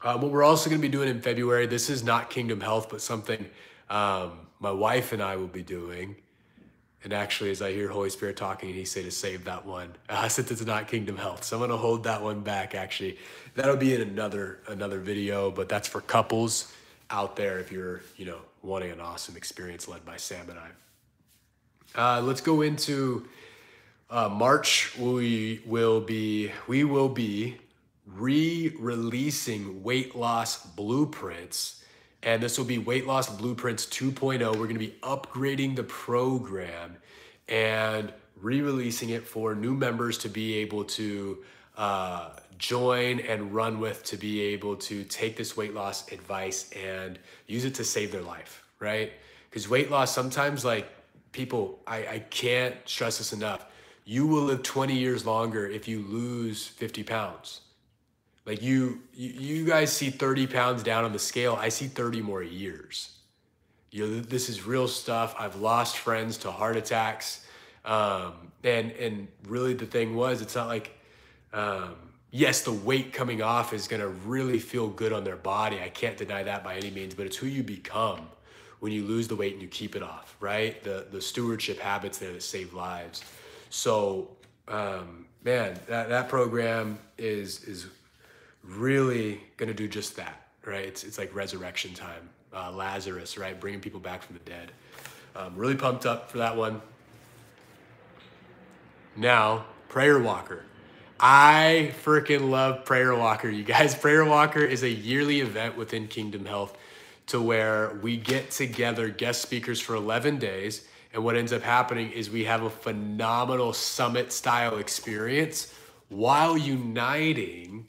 Um, 0.03 0.21
what 0.21 0.31
we're 0.31 0.43
also 0.43 0.69
gonna 0.69 0.81
be 0.81 0.89
doing 0.89 1.09
in 1.09 1.21
February, 1.21 1.67
this 1.67 1.89
is 1.89 2.03
not 2.03 2.29
Kingdom 2.29 2.61
Health, 2.61 2.87
but 2.89 3.01
something 3.01 3.45
um, 3.91 4.31
my 4.59 4.71
wife 4.71 5.11
and 5.11 5.21
I 5.21 5.35
will 5.35 5.47
be 5.47 5.61
doing. 5.61 6.15
And 7.03 7.13
actually, 7.13 7.49
as 7.49 7.61
I 7.61 7.71
hear 7.71 7.89
Holy 7.89 8.09
Spirit 8.11 8.37
talking, 8.37 8.73
he 8.73 8.85
say 8.85 9.03
to 9.03 9.11
save 9.11 9.45
that 9.45 9.65
one. 9.65 9.95
Uh, 10.07 10.27
since 10.27 10.51
it's 10.51 10.65
not 10.65 10.87
Kingdom 10.87 11.17
Health, 11.17 11.43
so 11.43 11.57
I'm 11.57 11.61
gonna 11.61 11.77
hold 11.77 12.03
that 12.03 12.21
one 12.21 12.41
back. 12.41 12.75
Actually, 12.75 13.17
that'll 13.55 13.75
be 13.75 13.93
in 13.93 14.01
another 14.01 14.59
another 14.67 14.99
video, 14.99 15.51
but 15.51 15.67
that's 15.67 15.87
for 15.87 16.01
couples 16.01 16.71
out 17.09 17.35
there 17.35 17.59
if 17.59 17.71
you're 17.71 18.01
you 18.17 18.25
know 18.25 18.37
wanting 18.61 18.91
an 18.91 19.01
awesome 19.01 19.35
experience 19.35 19.87
led 19.87 20.05
by 20.05 20.17
Sam 20.17 20.49
and 20.49 20.59
I. 20.59 20.69
Uh, 22.17 22.21
let's 22.21 22.39
go 22.39 22.61
into 22.61 23.27
uh, 24.11 24.29
March. 24.29 24.95
We 24.97 25.61
will 25.65 26.01
be 26.01 26.51
we 26.67 26.83
will 26.83 27.09
be 27.09 27.57
re-releasing 28.05 29.83
weight 29.83 30.15
loss 30.15 30.65
blueprints, 30.65 31.80
and 32.23 32.41
this 32.41 32.57
will 32.57 32.65
be 32.65 32.77
weight 32.77 33.07
loss 33.07 33.29
blueprints 33.29 33.85
2.0. 33.87 34.39
We're 34.39 34.53
going 34.53 34.73
to 34.73 34.79
be 34.79 34.95
upgrading 35.01 35.75
the 35.75 35.83
program 35.83 36.97
and 37.47 38.13
re-releasing 38.41 39.09
it 39.09 39.25
for 39.25 39.55
new 39.55 39.73
members 39.73 40.17
to 40.19 40.29
be 40.29 40.55
able 40.55 40.83
to 40.83 41.43
uh, 41.77 42.29
join 42.57 43.19
and 43.21 43.53
run 43.53 43.79
with 43.79 44.03
to 44.03 44.17
be 44.17 44.41
able 44.41 44.75
to 44.75 45.03
take 45.05 45.35
this 45.35 45.57
weight 45.57 45.73
loss 45.73 46.11
advice 46.11 46.69
and 46.71 47.17
use 47.47 47.65
it 47.65 47.75
to 47.75 47.83
save 47.83 48.11
their 48.11 48.21
life, 48.21 48.63
right? 48.79 49.13
Because 49.49 49.67
weight 49.67 49.89
loss 49.89 50.13
sometimes 50.13 50.63
like 50.63 50.87
people, 51.31 51.79
I, 51.87 51.97
I 52.07 52.19
can't 52.29 52.75
stress 52.85 53.17
this 53.17 53.33
enough. 53.33 53.65
You 54.05 54.27
will 54.27 54.43
live 54.43 54.63
20 54.63 54.95
years 54.95 55.25
longer 55.25 55.67
if 55.67 55.87
you 55.87 55.99
lose 55.99 56.67
50 56.67 57.03
pounds. 57.03 57.61
Like 58.45 58.61
you, 58.61 59.01
you, 59.13 59.29
you 59.29 59.65
guys 59.65 59.91
see 59.91 60.09
30 60.09 60.47
pounds 60.47 60.83
down 60.83 61.03
on 61.03 61.13
the 61.13 61.19
scale. 61.19 61.57
I 61.59 61.69
see 61.69 61.87
30 61.87 62.21
more 62.21 62.43
years. 62.43 63.17
You 63.91 64.07
know, 64.07 64.19
this 64.21 64.49
is 64.49 64.65
real 64.65 64.87
stuff. 64.87 65.35
I've 65.37 65.57
lost 65.57 65.97
friends 65.97 66.37
to 66.39 66.51
heart 66.51 66.77
attacks. 66.77 67.45
Um, 67.85 68.33
and, 68.63 68.91
and 68.91 69.27
really 69.47 69.73
the 69.73 69.85
thing 69.85 70.15
was, 70.15 70.41
it's 70.41 70.55
not 70.55 70.67
like, 70.67 70.97
um, 71.53 71.95
yes, 72.31 72.61
the 72.61 72.71
weight 72.71 73.13
coming 73.13 73.41
off 73.41 73.73
is 73.73 73.87
going 73.87 74.01
to 74.01 74.07
really 74.07 74.59
feel 74.59 74.87
good 74.87 75.13
on 75.13 75.23
their 75.23 75.35
body. 75.35 75.79
I 75.81 75.89
can't 75.89 76.17
deny 76.17 76.43
that 76.43 76.63
by 76.63 76.75
any 76.75 76.89
means, 76.89 77.13
but 77.13 77.25
it's 77.25 77.37
who 77.37 77.47
you 77.47 77.63
become 77.63 78.27
when 78.79 78.91
you 78.91 79.03
lose 79.03 79.27
the 79.27 79.35
weight 79.35 79.53
and 79.53 79.61
you 79.61 79.67
keep 79.67 79.95
it 79.95 80.01
off, 80.01 80.35
right? 80.39 80.83
The 80.83 81.05
the 81.11 81.21
stewardship 81.21 81.79
habits 81.79 82.17
there 82.17 82.33
that 82.33 82.41
save 82.41 82.73
lives. 82.73 83.23
So 83.69 84.29
um, 84.67 85.25
man, 85.43 85.79
that, 85.87 86.09
that 86.09 86.29
program 86.29 86.99
is 87.17 87.63
is 87.63 87.87
really 88.63 89.41
to 89.59 89.73
do 89.73 89.87
just 89.87 90.15
that, 90.17 90.47
right? 90.65 90.85
It's, 90.85 91.03
it's 91.03 91.17
like 91.17 91.33
resurrection 91.35 91.93
time. 91.93 92.29
Uh, 92.53 92.71
Lazarus, 92.71 93.37
right? 93.37 93.57
Bringing 93.57 93.79
people 93.79 93.99
back 93.99 94.23
from 94.23 94.35
the 94.35 94.49
dead. 94.49 94.71
Um, 95.35 95.55
really 95.55 95.75
pumped 95.75 96.05
up 96.05 96.29
for 96.29 96.39
that 96.39 96.57
one. 96.57 96.81
Now, 99.15 99.65
Prayer 99.87 100.19
Walker. 100.19 100.63
I 101.19 101.93
freaking 102.03 102.49
love 102.49 102.83
Prayer 102.83 103.15
Walker, 103.15 103.49
you 103.49 103.63
guys. 103.63 103.95
Prayer 104.01 104.25
Walker 104.25 104.59
is 104.59 104.83
a 104.83 104.89
yearly 104.89 105.41
event 105.41 105.77
within 105.77 106.07
Kingdom 106.07 106.45
Health 106.45 106.77
to 107.27 107.41
where 107.41 107.97
we 108.01 108.17
get 108.17 108.51
together 108.51 109.09
guest 109.09 109.41
speakers 109.41 109.79
for 109.79 109.95
11 109.95 110.39
days. 110.39 110.87
And 111.13 111.23
what 111.23 111.35
ends 111.35 111.53
up 111.53 111.61
happening 111.61 112.11
is 112.11 112.29
we 112.29 112.45
have 112.45 112.63
a 112.63 112.69
phenomenal 112.69 113.73
summit 113.73 114.31
style 114.31 114.77
experience 114.77 115.73
while 116.09 116.57
uniting 116.57 117.87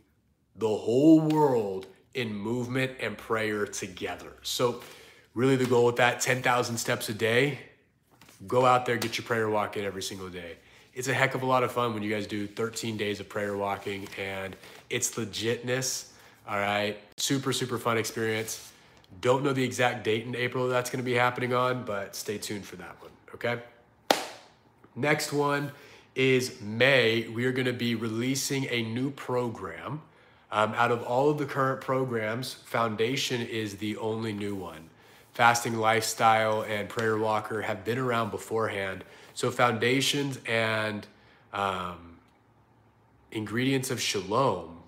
the 0.57 0.69
whole 0.69 1.21
world 1.21 1.87
in 2.15 2.35
movement 2.35 2.93
and 3.01 3.17
prayer 3.17 3.67
together. 3.67 4.33
So, 4.43 4.83
really, 5.35 5.57
the 5.57 5.67
goal 5.67 5.87
with 5.87 5.97
that 5.97 6.21
10,000 6.21 6.77
steps 6.77 7.09
a 7.09 7.15
day, 7.15 7.59
go 8.47 8.67
out 8.67 8.87
there, 8.87 8.97
get 8.97 9.17
your 9.17 9.25
prayer 9.25 9.49
walk 9.49 9.77
in 9.77 9.85
every 9.85 10.03
single 10.03 10.29
day. 10.29 10.57
It's 10.95 11.09
a 11.09 11.15
heck 11.15 11.35
of 11.35 11.43
a 11.43 11.47
lot 11.47 11.63
of 11.63 11.73
fun 11.73 11.95
when 11.95 12.03
you 12.03 12.11
guys 12.11 12.27
do 12.27 12.47
13 12.47 12.99
days 12.99 13.19
of 13.19 13.29
prayer 13.29 13.57
walking, 13.57 14.07
and 14.19 14.55
it's 14.91 15.13
legitness. 15.13 16.09
All 16.47 16.59
right, 16.59 16.99
super, 17.17 17.53
super 17.53 17.79
fun 17.79 17.97
experience. 17.97 18.73
Don't 19.21 19.43
know 19.45 19.53
the 19.53 19.65
exact 19.65 20.05
date 20.05 20.27
in 20.27 20.35
April 20.35 20.69
that's 20.69 20.91
going 20.91 21.03
to 21.03 21.05
be 21.05 21.15
happening 21.15 21.55
on, 21.55 21.85
but 21.85 22.17
stay 22.17 22.37
tuned 22.37 22.65
for 22.65 22.77
that 22.77 22.97
one, 23.01 23.11
okay? 23.35 23.63
Next 24.97 25.33
one 25.33 25.73
is 26.15 26.61
May. 26.61 27.29
We 27.29 27.47
are 27.47 27.53
going 27.53 27.67
to 27.67 27.73
be 27.73 27.95
releasing 27.95 28.67
a 28.69 28.83
new 28.83 29.11
program 29.11 30.03
um, 30.53 30.75
out 30.75 30.93
of 30.93 31.03
all 31.03 31.31
of 31.31 31.39
the 31.39 31.47
current 31.47 31.81
programs, 31.81 32.53
Foundation 32.53 33.41
is 33.41 33.77
the 33.77 33.97
only 33.97 34.35
new 34.35 34.55
one. 34.55 34.91
Fasting 35.33 35.77
Lifestyle 35.77 36.63
and 36.63 36.91
Prayer 36.91 37.17
Walker 37.17 37.63
have 37.63 37.87
been 37.87 37.97
around 37.97 38.31
beforehand. 38.31 39.03
So, 39.33 39.51
Foundations 39.51 40.39
and 40.47 41.07
um, 41.55 42.19
Ingredients 43.31 43.91
of 43.91 43.99
Shalom 43.99 44.83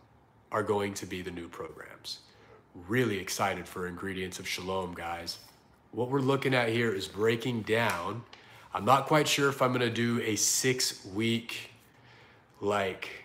are 0.53 0.63
going 0.63 0.93
to 0.95 1.07
be 1.07 1.23
the 1.23 1.31
new 1.31 1.49
programs. 1.49 2.19
Really 2.87 3.19
excited 3.19 3.67
for 3.67 3.89
Ingredients 3.89 4.39
of 4.39 4.47
Shalom, 4.47 4.93
guys. 4.93 5.39
What 5.93 6.11
we're 6.11 6.21
looking 6.21 6.55
at 6.55 6.69
here 6.69 6.93
is 6.93 7.09
breaking 7.09 7.63
down. 7.63 8.23
I'm 8.75 8.85
not 8.85 9.07
quite 9.07 9.27
sure 9.27 9.49
if 9.49 9.63
I'm 9.63 9.71
going 9.71 9.81
to 9.81 9.89
do 9.89 10.21
a 10.21 10.37
six 10.37 11.07
week, 11.07 11.71
like, 12.61 13.24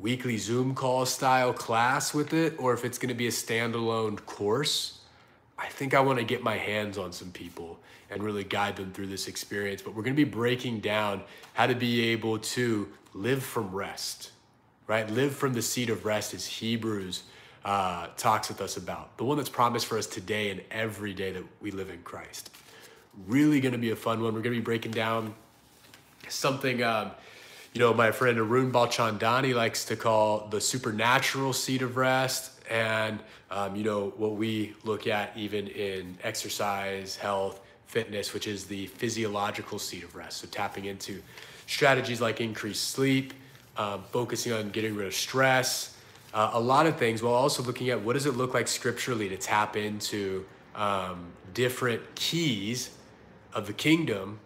weekly 0.00 0.38
Zoom 0.38 0.74
call 0.74 1.04
style 1.04 1.52
class 1.52 2.14
with 2.14 2.32
it 2.32 2.54
or 2.58 2.72
if 2.72 2.84
it's 2.84 2.98
going 2.98 3.10
to 3.10 3.14
be 3.14 3.26
a 3.26 3.30
standalone 3.30 4.24
course. 4.24 5.00
I 5.58 5.68
think 5.68 5.92
I 5.92 6.00
want 6.00 6.18
to 6.18 6.24
get 6.24 6.42
my 6.42 6.56
hands 6.56 6.96
on 6.96 7.12
some 7.12 7.30
people 7.32 7.78
and 8.08 8.22
really 8.22 8.44
guide 8.44 8.76
them 8.76 8.92
through 8.92 9.08
this 9.08 9.28
experience. 9.28 9.82
But 9.82 9.94
we're 9.94 10.02
going 10.02 10.16
to 10.16 10.24
be 10.24 10.30
breaking 10.30 10.80
down 10.80 11.22
how 11.52 11.66
to 11.66 11.74
be 11.74 12.08
able 12.08 12.38
to 12.38 12.88
live 13.12 13.42
from 13.42 13.70
rest, 13.70 14.32
right? 14.86 15.08
Live 15.10 15.34
from 15.34 15.52
the 15.52 15.62
seat 15.62 15.90
of 15.90 16.06
rest, 16.06 16.32
as 16.32 16.46
Hebrews 16.46 17.24
uh, 17.64 18.06
talks 18.16 18.48
with 18.48 18.62
us 18.62 18.78
about. 18.78 19.16
The 19.18 19.24
one 19.24 19.36
that's 19.36 19.50
promised 19.50 19.86
for 19.86 19.98
us 19.98 20.06
today 20.06 20.50
and 20.50 20.62
every 20.70 21.12
day 21.12 21.30
that 21.32 21.44
we 21.60 21.70
live 21.70 21.90
in 21.90 22.02
Christ. 22.02 22.50
Really 23.26 23.60
going 23.60 23.72
to 23.72 23.78
be 23.78 23.90
a 23.90 23.96
fun 23.96 24.22
one. 24.22 24.32
We're 24.34 24.40
going 24.40 24.54
to 24.54 24.60
be 24.60 24.64
breaking 24.64 24.92
down 24.92 25.34
something. 26.28 26.82
Um, 26.82 27.10
you 27.72 27.78
know, 27.80 27.94
my 27.94 28.10
friend 28.10 28.38
Arun 28.38 28.72
Balchandani 28.72 29.54
likes 29.54 29.84
to 29.86 29.96
call 29.96 30.48
the 30.48 30.60
supernatural 30.60 31.52
seat 31.52 31.82
of 31.82 31.96
rest. 31.96 32.60
And, 32.68 33.20
um, 33.50 33.76
you 33.76 33.84
know, 33.84 34.12
what 34.16 34.32
we 34.32 34.74
look 34.84 35.06
at 35.06 35.36
even 35.36 35.68
in 35.68 36.16
exercise, 36.22 37.16
health, 37.16 37.60
fitness, 37.86 38.32
which 38.34 38.46
is 38.46 38.64
the 38.64 38.86
physiological 38.86 39.78
seat 39.78 40.04
of 40.04 40.14
rest. 40.14 40.38
So 40.38 40.48
tapping 40.48 40.84
into 40.84 41.22
strategies 41.66 42.20
like 42.20 42.40
increased 42.40 42.90
sleep, 42.90 43.34
um, 43.76 44.02
focusing 44.10 44.52
on 44.52 44.70
getting 44.70 44.94
rid 44.94 45.06
of 45.06 45.14
stress, 45.14 45.96
uh, 46.34 46.50
a 46.52 46.60
lot 46.60 46.86
of 46.86 46.96
things, 46.96 47.22
while 47.22 47.34
also 47.34 47.62
looking 47.62 47.90
at 47.90 48.00
what 48.00 48.12
does 48.12 48.26
it 48.26 48.36
look 48.36 48.54
like 48.54 48.68
scripturally 48.68 49.28
to 49.28 49.36
tap 49.36 49.76
into 49.76 50.44
um, 50.74 51.26
different 51.54 52.02
keys 52.14 52.90
of 53.52 53.66
the 53.66 53.72
kingdom 53.72 54.38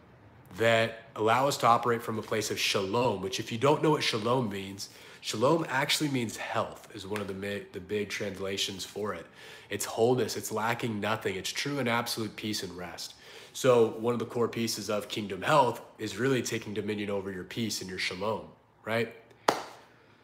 that 0.57 1.03
allow 1.17 1.49
us 1.49 1.57
to 1.59 1.67
operate 1.67 2.03
from 2.03 2.19
a 2.19 2.23
place 2.23 2.51
of 2.51 2.59
shalom, 2.59 3.23
which, 3.23 3.41
if 3.41 3.51
you 3.51 3.59
don't 3.59 3.83
know 3.83 3.91
what 3.91 4.03
shalom 4.03 4.49
means, 4.49 4.89
shalom 5.21 5.67
actually 5.69 6.09
means 6.09 6.37
health, 6.37 6.89
is 6.95 7.07
one 7.07 7.21
of 7.21 7.27
the, 7.27 7.63
the 7.73 7.81
big 7.81 8.09
translations 8.09 8.85
for 8.85 9.15
it. 9.15 9.27
It's 9.71 9.85
wholeness, 9.85 10.37
it's 10.37 10.53
lacking 10.53 11.01
nothing, 11.01 11.35
it's 11.37 11.51
true 11.51 11.79
and 11.79 11.89
absolute 11.89 12.37
peace 12.37 12.63
and 12.63 12.77
rest. 12.77 13.15
So, 13.53 13.91
one 13.99 14.13
of 14.13 14.19
the 14.19 14.27
core 14.27 14.49
pieces 14.49 14.91
of 14.91 15.09
kingdom 15.09 15.43
health 15.43 15.81
is 15.99 16.17
really 16.17 16.43
taking 16.43 16.75
dominion 16.75 17.11
over 17.11 17.31
your 17.31 17.45
peace 17.45 17.81
and 17.81 17.89
your 17.89 18.01
shalom, 18.01 18.47
right? 18.85 19.15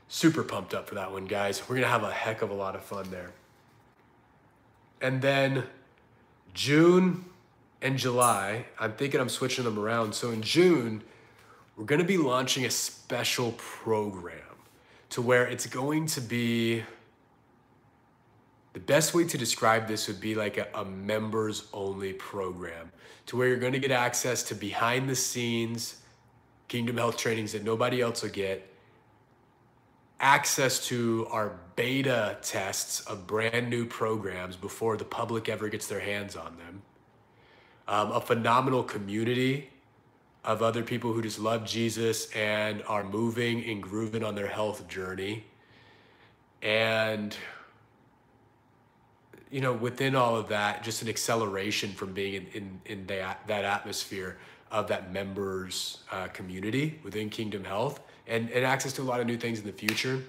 Super 0.09 0.43
pumped 0.43 0.75
up 0.75 0.89
for 0.89 0.97
that 0.97 1.13
one, 1.13 1.27
guys. 1.27 1.63
We're 1.69 1.77
gonna 1.77 1.87
have 1.87 2.03
a 2.03 2.13
heck 2.13 2.43
of 2.43 2.51
a 2.51 2.55
lot 2.55 2.75
of 2.75 2.83
fun 2.83 3.09
there. 3.11 3.31
And 5.01 5.23
then 5.23 5.63
June, 6.53 7.25
and 7.83 7.97
July, 7.97 8.67
I'm 8.79 8.93
thinking 8.93 9.21
I'm 9.21 9.29
switching 9.29 9.65
them 9.65 9.79
around. 9.79 10.15
So 10.15 10.31
in 10.31 10.43
June, 10.43 11.03
we're 11.77 11.85
going 11.85 12.01
to 12.01 12.07
be 12.07 12.19
launching 12.19 12.65
a 12.65 12.71
special 12.71 13.53
program 13.53 14.37
to 15.11 15.23
where 15.23 15.47
it's 15.47 15.67
going 15.67 16.07
to 16.07 16.21
be 16.21 16.83
the 18.73 18.81
best 18.81 19.15
way 19.15 19.25
to 19.25 19.37
describe 19.37 19.89
this 19.89 20.07
would 20.07 20.21
be 20.21 20.35
like 20.35 20.57
a, 20.57 20.69
a 20.75 20.85
members 20.85 21.69
only 21.73 22.13
program 22.13 22.93
to 23.27 23.37
where 23.37 23.49
you're 23.49 23.57
going 23.57 23.73
to 23.73 23.81
get 23.81 23.91
access 23.91 24.43
to 24.45 24.55
behind 24.55 25.09
the 25.09 25.17
scenes 25.17 25.97
Kingdom 26.69 26.99
Health 26.99 27.17
trainings 27.17 27.51
that 27.53 27.65
nobody 27.65 28.01
else 28.01 28.23
will 28.23 28.31
get, 28.31 28.73
access 30.21 30.87
to 30.87 31.27
our 31.31 31.59
beta 31.75 32.39
tests 32.43 33.01
of 33.01 33.27
brand 33.27 33.69
new 33.69 33.85
programs 33.85 34.55
before 34.55 34.97
the 34.97 35.05
public 35.05 35.49
ever 35.49 35.69
gets 35.69 35.89
their 35.89 35.99
hands 35.99 36.37
on 36.37 36.57
them 36.59 36.83
um, 37.89 38.13
a 38.13 38.21
phenomenal 38.21 38.83
community 38.83 39.71
of 40.45 40.63
other 40.63 40.83
people 40.83 41.13
who 41.13 41.23
just 41.23 41.39
love 41.39 41.65
Jesus 41.65 42.31
and 42.33 42.83
are 42.87 43.05
moving 43.05 43.65
and 43.65 43.83
grooving 43.83 44.25
on 44.25 44.35
their 44.35 44.47
health 44.47 44.89
journey. 44.89 45.45
And, 46.63 47.37
you 49.51 49.61
know, 49.61 49.73
within 49.73 50.15
all 50.15 50.37
of 50.37 50.49
that, 50.49 50.83
just 50.83 51.03
an 51.03 51.09
acceleration 51.09 51.93
from 51.93 52.13
being 52.13 52.35
in, 52.35 52.47
in, 52.55 52.81
in 52.87 53.07
that, 53.07 53.47
that 53.47 53.65
atmosphere 53.65 54.39
of 54.71 54.87
that 54.89 55.13
members 55.13 55.99
uh, 56.13 56.29
community 56.29 57.01
within 57.03 57.29
Kingdom 57.29 57.65
Health 57.65 58.01
and, 58.27 58.51
and 58.51 58.65
access 58.65 58.93
to 58.95 59.03
a 59.03 59.05
lot 59.05 59.21
of 59.21 59.27
new 59.27 59.37
things 59.37 59.59
in 59.59 59.67
the 59.67 59.73
future. 59.73 60.23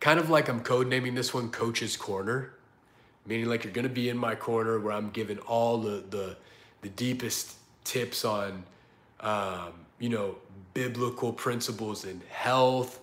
Kind 0.00 0.20
of 0.20 0.30
like 0.30 0.48
I'm 0.48 0.60
code 0.60 0.86
naming 0.86 1.14
this 1.14 1.34
one 1.34 1.50
Coach's 1.50 1.96
Corner 1.96 2.54
meaning 3.26 3.46
like 3.46 3.64
you're 3.64 3.72
going 3.72 3.88
to 3.88 3.92
be 3.92 4.08
in 4.08 4.16
my 4.16 4.34
corner 4.34 4.78
where 4.78 4.92
I'm 4.92 5.10
giving 5.10 5.38
all 5.40 5.78
the 5.78 6.04
the, 6.10 6.36
the 6.82 6.88
deepest 6.90 7.54
tips 7.84 8.24
on 8.24 8.64
um, 9.20 9.72
you 9.98 10.08
know 10.08 10.36
biblical 10.74 11.32
principles 11.32 12.04
in 12.04 12.20
health, 12.28 13.00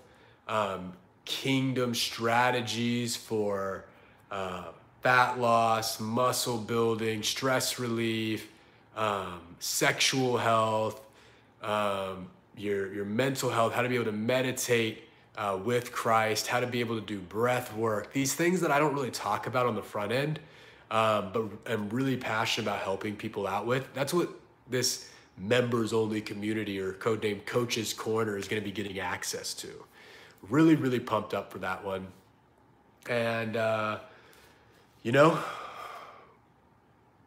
um, 0.47 0.93
kingdom 1.25 1.95
strategies 1.95 3.15
for 3.15 3.85
uh, 4.29 4.65
fat 5.01 5.39
loss, 5.39 5.99
muscle 5.99 6.57
building, 6.57 7.23
stress 7.23 7.79
relief, 7.79 8.47
um, 8.95 9.39
sexual 9.59 10.37
health, 10.37 11.01
um, 11.63 12.27
your 12.57 12.93
your 12.93 13.05
mental 13.05 13.49
health, 13.49 13.73
how 13.73 13.81
to 13.81 13.89
be 13.89 13.95
able 13.95 14.05
to 14.05 14.11
meditate 14.11 15.07
uh, 15.37 15.57
with 15.63 15.91
Christ, 15.91 16.47
how 16.47 16.59
to 16.59 16.67
be 16.67 16.79
able 16.79 16.99
to 16.99 17.05
do 17.05 17.19
breath 17.19 17.75
work, 17.75 18.13
these 18.13 18.33
things 18.33 18.61
that 18.61 18.71
I 18.71 18.79
don't 18.79 18.93
really 18.93 19.11
talk 19.11 19.47
about 19.47 19.65
on 19.65 19.75
the 19.75 19.83
front 19.83 20.11
end, 20.11 20.39
um, 20.89 21.31
but 21.31 21.45
I'm 21.65 21.89
really 21.89 22.17
passionate 22.17 22.67
about 22.67 22.81
helping 22.81 23.15
people 23.15 23.47
out 23.47 23.65
with. 23.65 23.93
That's 23.93 24.13
what 24.13 24.29
this 24.69 25.09
members 25.37 25.93
only 25.93 26.21
community 26.21 26.79
or 26.79 26.93
codename 26.93 27.45
Coaches 27.45 27.93
Corner 27.93 28.37
is 28.37 28.47
going 28.47 28.61
to 28.61 28.65
be 28.65 28.71
getting 28.71 28.99
access 28.99 29.53
to. 29.55 29.69
Really, 30.49 30.75
really 30.75 30.99
pumped 30.99 31.33
up 31.33 31.51
for 31.51 31.59
that 31.59 31.83
one. 31.83 32.07
And, 33.09 33.55
uh, 33.55 33.99
you 35.01 35.11
know, 35.11 35.39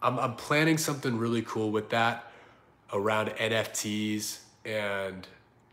I'm, 0.02 0.18
I'm 0.18 0.36
planning 0.36 0.78
something 0.78 1.16
really 1.16 1.42
cool 1.42 1.70
with 1.70 1.90
that 1.90 2.30
around 2.92 3.30
NFTs 3.30 4.40
and 4.64 5.26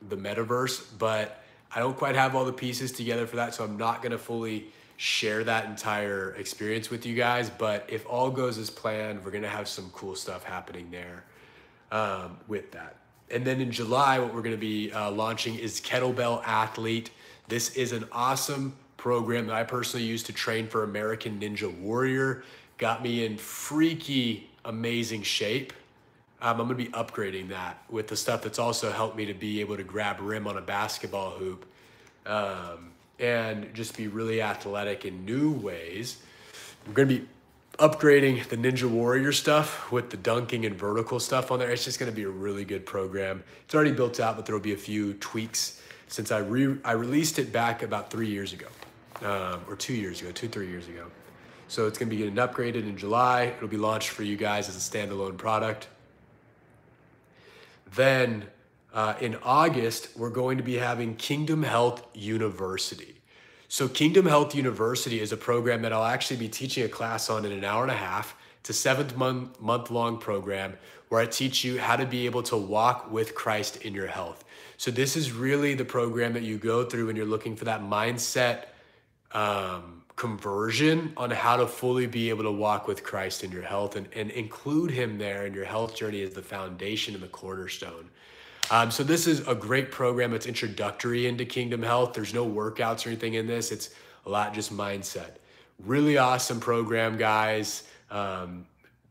the 0.07 0.17
metaverse, 0.17 0.83
but 0.97 1.43
I 1.73 1.79
don't 1.79 1.97
quite 1.97 2.15
have 2.15 2.35
all 2.35 2.45
the 2.45 2.53
pieces 2.53 2.91
together 2.91 3.25
for 3.25 3.37
that, 3.37 3.53
so 3.53 3.63
I'm 3.63 3.77
not 3.77 4.01
gonna 4.01 4.17
fully 4.17 4.67
share 4.97 5.43
that 5.45 5.65
entire 5.65 6.35
experience 6.35 6.89
with 6.89 7.05
you 7.05 7.15
guys. 7.15 7.49
But 7.49 7.85
if 7.87 8.05
all 8.05 8.29
goes 8.29 8.57
as 8.57 8.69
planned, 8.69 9.23
we're 9.23 9.31
gonna 9.31 9.47
have 9.47 9.67
some 9.67 9.89
cool 9.91 10.15
stuff 10.15 10.43
happening 10.43 10.91
there 10.91 11.23
um, 11.91 12.37
with 12.47 12.71
that. 12.71 12.97
and 13.33 13.45
then 13.45 13.61
in 13.61 13.71
July, 13.71 14.19
what 14.19 14.33
we're 14.33 14.41
to 14.43 14.57
be 14.57 14.91
uh, 14.91 15.09
launching 15.09 15.55
is 15.55 15.79
Kettlebell 15.79 16.43
Athlete. 16.45 17.11
This 17.47 17.75
is 17.75 17.93
an 17.93 18.05
awesome 18.11 18.75
program 18.97 19.47
that 19.47 19.55
I 19.55 19.63
personally 19.63 20.05
used 20.05 20.25
to 20.27 20.33
train 20.33 20.67
for 20.67 20.83
American 20.83 21.39
Ninja 21.39 21.73
Warrior. 21.79 22.43
Got 22.77 23.01
me 23.01 23.25
in 23.25 23.37
freaky, 23.37 24.49
amazing 24.65 25.23
shape. 25.23 25.73
Um, 26.41 26.59
I'm 26.59 26.67
going 26.67 26.69
to 26.69 26.85
be 26.85 26.91
upgrading 26.91 27.49
that 27.49 27.83
with 27.89 28.07
the 28.07 28.15
stuff 28.15 28.41
that's 28.41 28.57
also 28.57 28.91
helped 28.91 29.15
me 29.15 29.25
to 29.27 29.33
be 29.33 29.61
able 29.61 29.77
to 29.77 29.83
grab 29.83 30.19
rim 30.19 30.47
on 30.47 30.57
a 30.57 30.61
basketball 30.61 31.31
hoop 31.31 31.65
um, 32.25 32.91
and 33.19 33.71
just 33.75 33.95
be 33.95 34.07
really 34.07 34.41
athletic 34.41 35.05
in 35.05 35.23
new 35.23 35.51
ways. 35.51 36.17
I'm 36.87 36.93
going 36.93 37.07
to 37.07 37.19
be 37.19 37.27
upgrading 37.77 38.47
the 38.47 38.57
Ninja 38.57 38.89
Warrior 38.89 39.31
stuff 39.31 39.91
with 39.91 40.09
the 40.09 40.17
dunking 40.17 40.65
and 40.65 40.75
vertical 40.75 41.19
stuff 41.19 41.51
on 41.51 41.59
there. 41.59 41.69
It's 41.69 41.85
just 41.85 41.99
going 41.99 42.11
to 42.11 42.15
be 42.15 42.23
a 42.23 42.29
really 42.29 42.65
good 42.65 42.85
program. 42.85 43.43
It's 43.65 43.75
already 43.75 43.91
built 43.91 44.19
out, 44.19 44.35
but 44.35 44.45
there 44.45 44.55
will 44.55 44.61
be 44.61 44.73
a 44.73 44.77
few 44.77 45.13
tweaks 45.13 45.79
since 46.07 46.31
I 46.31 46.39
re- 46.39 46.77
I 46.83 46.91
released 46.91 47.39
it 47.39 47.53
back 47.53 47.83
about 47.83 48.09
three 48.09 48.27
years 48.27 48.51
ago, 48.51 48.67
um, 49.21 49.61
or 49.69 49.75
two 49.75 49.93
years 49.93 50.21
ago, 50.21 50.31
two 50.31 50.47
three 50.47 50.67
years 50.67 50.87
ago. 50.87 51.05
So 51.69 51.87
it's 51.87 51.97
going 51.97 52.09
to 52.09 52.15
be 52.15 52.21
getting 52.21 52.35
upgraded 52.35 52.87
in 52.87 52.97
July. 52.97 53.43
It'll 53.43 53.69
be 53.69 53.77
launched 53.77 54.09
for 54.09 54.23
you 54.23 54.35
guys 54.35 54.67
as 54.67 54.75
a 54.75 54.79
standalone 54.79 55.37
product. 55.37 55.87
Then 57.95 58.45
uh, 58.93 59.15
in 59.19 59.37
August, 59.43 60.09
we're 60.17 60.29
going 60.29 60.57
to 60.57 60.63
be 60.63 60.75
having 60.75 61.15
Kingdom 61.15 61.63
Health 61.63 62.05
University. 62.13 63.15
So, 63.67 63.87
Kingdom 63.87 64.25
Health 64.25 64.53
University 64.53 65.21
is 65.21 65.31
a 65.31 65.37
program 65.37 65.81
that 65.83 65.93
I'll 65.93 66.03
actually 66.03 66.37
be 66.37 66.49
teaching 66.49 66.83
a 66.83 66.89
class 66.89 67.29
on 67.29 67.45
in 67.45 67.53
an 67.53 67.63
hour 67.63 67.83
and 67.83 67.91
a 67.91 67.95
half. 67.95 68.35
It's 68.59 68.69
a 68.69 68.73
seventh 68.73 69.15
month, 69.15 69.61
month 69.61 69.89
long 69.89 70.17
program 70.17 70.77
where 71.07 71.21
I 71.21 71.25
teach 71.25 71.63
you 71.63 71.79
how 71.79 71.95
to 71.95 72.05
be 72.05 72.25
able 72.25 72.43
to 72.43 72.57
walk 72.57 73.09
with 73.11 73.33
Christ 73.33 73.77
in 73.77 73.93
your 73.93 74.07
health. 74.07 74.43
So, 74.75 74.91
this 74.91 75.15
is 75.15 75.31
really 75.31 75.73
the 75.73 75.85
program 75.85 76.33
that 76.33 76.43
you 76.43 76.57
go 76.57 76.83
through 76.83 77.07
when 77.07 77.15
you're 77.15 77.25
looking 77.25 77.55
for 77.55 77.65
that 77.65 77.81
mindset 77.81 78.65
um, 79.31 80.00
conversion 80.21 81.11
on 81.17 81.31
how 81.31 81.57
to 81.57 81.65
fully 81.65 82.05
be 82.05 82.29
able 82.29 82.43
to 82.43 82.51
walk 82.51 82.87
with 82.87 83.03
Christ 83.03 83.43
in 83.43 83.51
your 83.51 83.63
health 83.63 83.95
and, 83.95 84.07
and 84.13 84.29
include 84.29 84.91
Him 84.91 85.17
there 85.17 85.47
in 85.47 85.53
your 85.55 85.65
health 85.65 85.95
journey 85.95 86.21
as 86.21 86.35
the 86.35 86.43
foundation 86.43 87.15
and 87.15 87.23
the 87.23 87.27
cornerstone. 87.27 88.07
Um, 88.69 88.91
so 88.91 89.03
this 89.03 89.25
is 89.25 89.47
a 89.47 89.55
great 89.55 89.89
program. 89.89 90.35
It's 90.35 90.45
introductory 90.45 91.25
into 91.25 91.43
Kingdom 91.43 91.81
Health. 91.81 92.13
There's 92.13 92.35
no 92.35 92.47
workouts 92.47 93.03
or 93.03 93.09
anything 93.09 93.33
in 93.33 93.47
this. 93.47 93.71
It's 93.71 93.89
a 94.27 94.29
lot 94.29 94.53
just 94.53 94.71
mindset. 94.71 95.37
Really 95.79 96.19
awesome 96.19 96.59
program, 96.59 97.17
guys. 97.17 97.87
Um, 98.11 98.67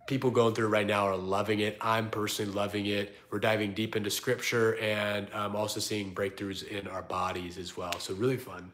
people 0.07 0.31
going 0.31 0.55
through 0.55 0.69
right 0.69 0.87
now 0.87 1.09
are 1.09 1.17
loving 1.17 1.59
it. 1.59 1.77
I'm 1.81 2.09
personally 2.09 2.53
loving 2.53 2.87
it. 2.87 3.17
We're 3.33 3.41
diving 3.41 3.75
deep 3.75 3.97
into 3.97 4.11
scripture 4.11 4.77
and 4.77 5.27
um, 5.35 5.57
also 5.57 5.81
seeing 5.81 6.15
breakthroughs 6.15 6.69
in 6.69 6.87
our 6.87 7.03
bodies 7.03 7.59
as 7.59 7.77
well. 7.77 7.99
So 7.99 8.15
really 8.15 8.37
fun. 8.37 8.71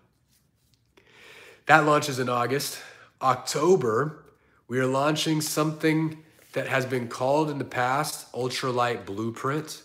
That 1.66 1.84
launches 1.84 2.20
in 2.20 2.28
August. 2.28 2.78
October, 3.20 4.24
we 4.68 4.78
are 4.78 4.86
launching 4.86 5.40
something 5.40 6.22
that 6.52 6.68
has 6.68 6.86
been 6.86 7.08
called 7.08 7.50
in 7.50 7.58
the 7.58 7.64
past 7.64 8.32
Ultralight 8.32 9.04
Blueprint 9.04 9.82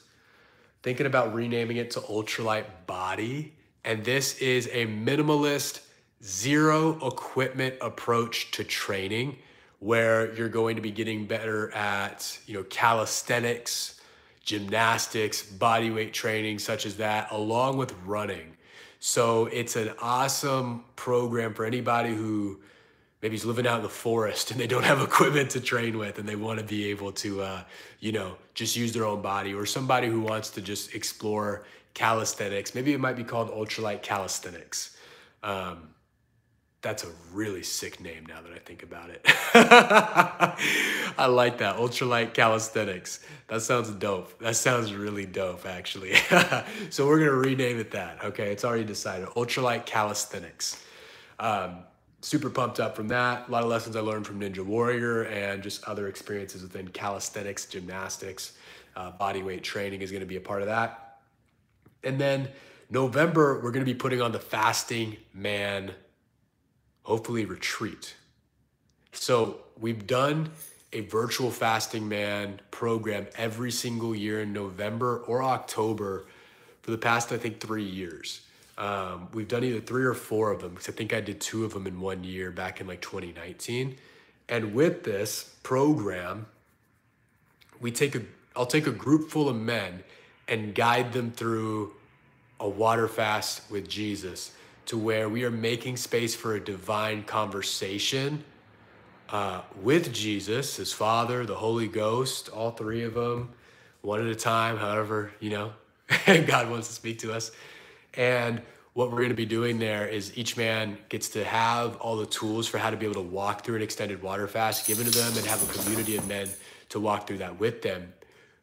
thinking 0.83 1.07
about 1.07 1.33
renaming 1.33 1.77
it 1.77 1.91
to 1.91 2.00
Ultralight 2.01 2.65
Body. 2.85 3.53
And 3.83 4.03
this 4.05 4.38
is 4.38 4.67
a 4.67 4.85
minimalist, 4.85 5.81
zero 6.23 7.00
equipment 7.05 7.75
approach 7.81 8.51
to 8.51 8.63
training 8.63 9.38
where 9.79 10.31
you're 10.35 10.50
going 10.50 10.75
to 10.75 10.83
be 10.83 10.91
getting 10.91 11.25
better 11.25 11.71
at, 11.71 12.39
you 12.45 12.53
know, 12.53 12.63
calisthenics, 12.63 14.00
gymnastics, 14.43 15.41
body 15.41 15.89
weight 15.89 16.13
training, 16.13 16.59
such 16.59 16.85
as 16.85 16.97
that, 16.97 17.31
along 17.31 17.77
with 17.77 17.91
running. 18.05 18.55
So 19.03 19.48
it's 19.48 19.75
an 19.75 19.93
awesome 20.00 20.84
program 20.96 21.55
for 21.55 21.65
anybody 21.65 22.13
who 22.13 22.60
maybe 23.24 23.36
is 23.36 23.43
living 23.43 23.65
out 23.65 23.77
in 23.77 23.81
the 23.81 23.89
forest 23.89 24.51
and 24.51 24.60
they 24.60 24.67
don't 24.67 24.84
have 24.86 25.01
equipment 25.09 25.50
to 25.51 25.59
train 25.59 25.98
with 25.98 26.20
and 26.20 26.29
they 26.29 26.35
want 26.35 26.59
to 26.59 26.66
be 26.66 26.85
able 26.92 27.11
to 27.14 27.42
uh, 27.42 27.64
you 28.00 28.11
know 28.11 28.35
just 28.53 28.75
use 28.75 28.94
their 28.94 29.05
own 29.05 29.20
body 29.24 29.55
or 29.55 29.66
somebody 29.66 30.07
who 30.07 30.22
wants 30.22 30.51
to 30.51 30.61
just 30.61 30.94
explore 30.94 31.64
calisthenics. 31.96 32.75
Maybe 32.75 32.94
it 32.94 33.00
might 33.00 33.16
be 33.16 33.24
called 33.24 33.50
ultralight 33.50 34.03
calisthenics. 34.03 34.96
Um, 35.42 35.91
that's 36.81 37.03
a 37.03 37.07
really 37.31 37.61
sick 37.61 38.00
name 38.00 38.25
now 38.27 38.41
that 38.41 38.51
I 38.51 38.57
think 38.57 38.81
about 38.81 39.11
it. 39.11 39.22
I 39.53 41.27
like 41.27 41.59
that. 41.59 41.75
Ultralight 41.75 42.33
calisthenics. 42.33 43.20
That 43.50 43.61
sounds 43.61 43.91
dope. 43.91 44.39
That 44.39 44.55
sounds 44.55 44.91
really 44.94 45.27
dope, 45.27 45.67
actually. 45.67 46.15
so 46.89 47.05
we're 47.05 47.20
going 47.20 47.29
to 47.29 47.50
rename 47.50 47.79
it 47.79 47.91
that. 47.91 48.24
Okay. 48.24 48.51
It's 48.51 48.65
already 48.65 48.83
decided. 48.83 49.27
Ultralight 49.29 49.85
calisthenics. 49.85 50.83
Um, 51.39 51.83
super 52.22 52.50
pumped 52.50 52.79
up 52.79 52.96
from 52.96 53.09
that. 53.09 53.48
A 53.48 53.51
lot 53.51 53.61
of 53.61 53.70
lessons 53.70 53.96
I 53.96 54.00
learned 54.00 54.25
from 54.25 54.39
Ninja 54.39 54.65
Warrior 54.65 55.24
and 55.24 55.61
just 55.61 55.83
other 55.83 56.07
experiences 56.07 56.63
within 56.63 56.87
calisthenics, 56.87 57.65
gymnastics, 57.65 58.53
uh, 58.96 59.11
body 59.11 59.44
weight 59.44 59.63
training 59.63 60.01
is 60.01 60.09
going 60.11 60.22
to 60.22 60.27
be 60.27 60.37
a 60.37 60.41
part 60.41 60.61
of 60.61 60.67
that. 60.67 61.20
And 62.03 62.20
then 62.20 62.50
November, 62.89 63.61
we're 63.61 63.72
going 63.72 63.85
to 63.85 63.91
be 63.91 63.98
putting 63.98 64.22
on 64.22 64.31
the 64.31 64.39
Fasting 64.39 65.17
Man, 65.33 65.94
hopefully, 67.03 67.46
retreat. 67.46 68.16
So 69.14 69.59
we've 69.79 70.07
done 70.07 70.50
a 70.94 71.01
virtual 71.01 71.51
Fasting 71.51 72.07
Man 72.07 72.59
program 72.70 73.27
every 73.37 73.72
single 73.72 74.16
year 74.16 74.42
in 74.42 74.53
November 74.53 75.20
or 75.20 75.44
October 75.44 76.25
for 76.81 76.92
the 76.92 76.98
past, 76.98 77.31
I 77.31 77.37
think, 77.37 77.59
three 77.59 77.83
years. 77.83 78.42
Um, 78.77 79.27
we've 79.33 79.48
done 79.48 79.64
either 79.64 79.79
three 79.79 80.03
or 80.03 80.14
four 80.14 80.51
of 80.51 80.61
them 80.61 80.72
because 80.72 80.90
I 80.90 80.92
think 80.92 81.14
I 81.14 81.22
did 81.22 81.40
two 81.40 81.64
of 81.64 81.74
them 81.74 81.87
in 81.87 82.00
one 82.00 82.24
year 82.24 82.51
back 82.51 82.81
in 82.81 82.87
like 82.87 83.01
2019. 83.01 83.98
And 84.50 84.74
with 84.74 85.03
this 85.03 85.55
program, 85.64 86.48
we 87.79 87.92
take 87.92 88.16
a 88.16 88.22
I'll 88.55 88.66
take 88.66 88.87
a 88.87 88.92
group 88.92 89.29
full 89.29 89.48
of 89.48 89.55
men 89.55 90.03
and 90.48 90.75
guide 90.75 91.14
them 91.14 91.31
through 91.31 91.94
a 92.59 92.68
water 92.68 93.07
fast 93.07 93.70
with 93.72 93.87
Jesus 93.87 94.51
to 94.92 94.98
where 94.98 95.30
we 95.30 95.46
are 95.46 95.51
making 95.51 95.96
space 95.96 96.36
for 96.36 96.56
a 96.56 96.60
divine 96.60 97.24
conversation 97.24 98.44
uh, 99.30 99.62
with 99.82 100.12
Jesus, 100.12 100.75
his 100.75 100.92
Father, 100.92 101.46
the 101.46 101.56
Holy 101.56 101.88
Ghost, 101.88 102.50
all 102.50 102.72
three 102.72 103.06
of 103.06 103.14
them, 103.14 103.51
one 104.01 104.20
at 104.20 104.27
a 104.27 104.36
time, 104.36 104.75
however, 104.75 105.32
you 105.40 105.50
know, 105.50 105.72
God 106.25 106.70
wants 106.70 106.90
to 106.90 106.94
speak 106.94 107.20
to 107.20 107.32
us. 107.32 107.51
And 108.16 108.62
what 108.92 109.10
we're 109.12 109.20
going 109.20 109.30
to 109.30 109.34
be 109.34 109.46
doing 109.46 109.80
there 109.80 110.10
is 110.10 110.38
each 110.38 110.58
man 110.58 110.98
gets 111.08 111.30
to 111.30 111.46
have 111.46 111.96
all 111.96 112.18
the 112.18 112.25
tools 112.25 112.68
for 112.68 112.77
how 112.77 112.90
to 112.90 112.98
be 112.98 113.06
able 113.06 113.24
to 113.24 113.30
walk 113.30 113.64
through 113.64 113.77
an 113.77 113.82
extended 113.82 114.22
water 114.22 114.46
fast 114.46 114.86
given 114.86 115.06
to 115.06 115.12
them 115.12 115.32
and 115.38 115.46
have 115.46 115.64
a 115.70 115.80
community 115.80 116.18
of 116.18 116.27
men 116.27 116.50
to 116.90 117.00
walk 117.00 117.27
through 117.27 117.38
that 117.38 117.58
with 117.62 117.82
them 117.82 118.12